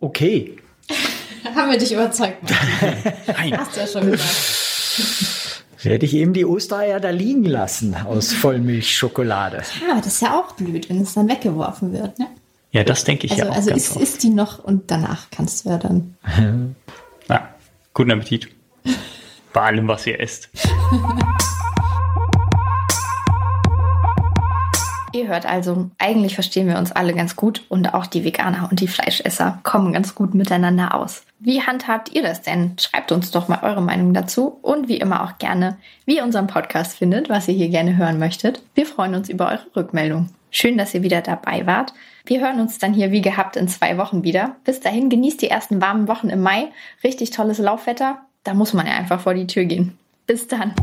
okay. 0.00 0.56
Haben 1.44 1.70
wir 1.70 1.78
dich 1.78 1.92
überzeugt, 1.92 2.38
Nein. 3.26 3.58
Hast 3.58 3.76
du 3.76 3.80
ja 3.80 3.86
schon 3.86 4.10
gesagt. 4.10 5.63
Hätte 5.90 6.06
ich 6.06 6.14
eben 6.14 6.32
die 6.32 6.44
Ostereier 6.44 7.00
da 7.00 7.10
liegen 7.10 7.44
lassen 7.44 7.94
aus 7.94 8.32
Vollmilchschokolade. 8.32 9.62
Ja, 9.86 9.96
das 9.96 10.06
ist 10.06 10.22
ja 10.22 10.38
auch 10.38 10.52
blöd, 10.52 10.88
wenn 10.88 11.00
es 11.00 11.14
dann 11.14 11.28
weggeworfen 11.28 11.92
wird. 11.92 12.18
Ne? 12.18 12.26
Ja, 12.70 12.84
das 12.84 13.04
denke 13.04 13.26
ich 13.26 13.32
also, 13.32 13.44
ja 13.44 13.50
auch. 13.50 13.56
Also 13.56 13.70
ist, 13.70 13.96
ist 13.96 14.22
die 14.22 14.30
noch 14.30 14.62
und 14.62 14.90
danach 14.90 15.30
kannst 15.30 15.64
du 15.64 15.70
ja 15.70 15.78
dann. 15.78 16.16
Na, 17.28 17.48
guten 17.92 18.10
Appetit. 18.10 18.48
Bei 19.52 19.62
allem, 19.62 19.86
was 19.86 20.06
ihr 20.06 20.20
esst. 20.20 20.48
Ihr 25.14 25.28
hört 25.28 25.46
also, 25.46 25.90
eigentlich 25.98 26.34
verstehen 26.34 26.66
wir 26.66 26.76
uns 26.76 26.90
alle 26.90 27.14
ganz 27.14 27.36
gut 27.36 27.62
und 27.68 27.94
auch 27.94 28.06
die 28.06 28.24
Veganer 28.24 28.66
und 28.68 28.80
die 28.80 28.88
Fleischesser 28.88 29.60
kommen 29.62 29.92
ganz 29.92 30.16
gut 30.16 30.34
miteinander 30.34 30.92
aus. 30.92 31.24
Wie 31.38 31.62
handhabt 31.62 32.12
ihr 32.12 32.22
das 32.24 32.42
denn? 32.42 32.72
Schreibt 32.80 33.12
uns 33.12 33.30
doch 33.30 33.46
mal 33.46 33.60
eure 33.62 33.80
Meinung 33.80 34.12
dazu 34.12 34.58
und 34.60 34.88
wie 34.88 34.96
immer 34.96 35.22
auch 35.22 35.38
gerne, 35.38 35.76
wie 36.04 36.16
ihr 36.16 36.24
unseren 36.24 36.48
Podcast 36.48 36.96
findet, 36.98 37.28
was 37.28 37.46
ihr 37.46 37.54
hier 37.54 37.68
gerne 37.68 37.96
hören 37.96 38.18
möchtet. 38.18 38.60
Wir 38.74 38.86
freuen 38.86 39.14
uns 39.14 39.28
über 39.28 39.46
eure 39.46 39.76
Rückmeldung. 39.76 40.30
Schön, 40.50 40.78
dass 40.78 40.94
ihr 40.94 41.04
wieder 41.04 41.20
dabei 41.20 41.64
wart. 41.64 41.94
Wir 42.26 42.40
hören 42.40 42.58
uns 42.58 42.78
dann 42.78 42.92
hier 42.92 43.12
wie 43.12 43.22
gehabt 43.22 43.54
in 43.54 43.68
zwei 43.68 43.96
Wochen 43.98 44.24
wieder. 44.24 44.56
Bis 44.64 44.80
dahin 44.80 45.10
genießt 45.10 45.40
die 45.40 45.48
ersten 45.48 45.80
warmen 45.80 46.08
Wochen 46.08 46.28
im 46.28 46.42
Mai. 46.42 46.72
Richtig 47.04 47.30
tolles 47.30 47.58
Laufwetter. 47.58 48.18
Da 48.42 48.52
muss 48.52 48.72
man 48.72 48.88
ja 48.88 48.94
einfach 48.94 49.20
vor 49.20 49.34
die 49.34 49.46
Tür 49.46 49.64
gehen. 49.64 49.96
Bis 50.26 50.48
dann. 50.48 50.74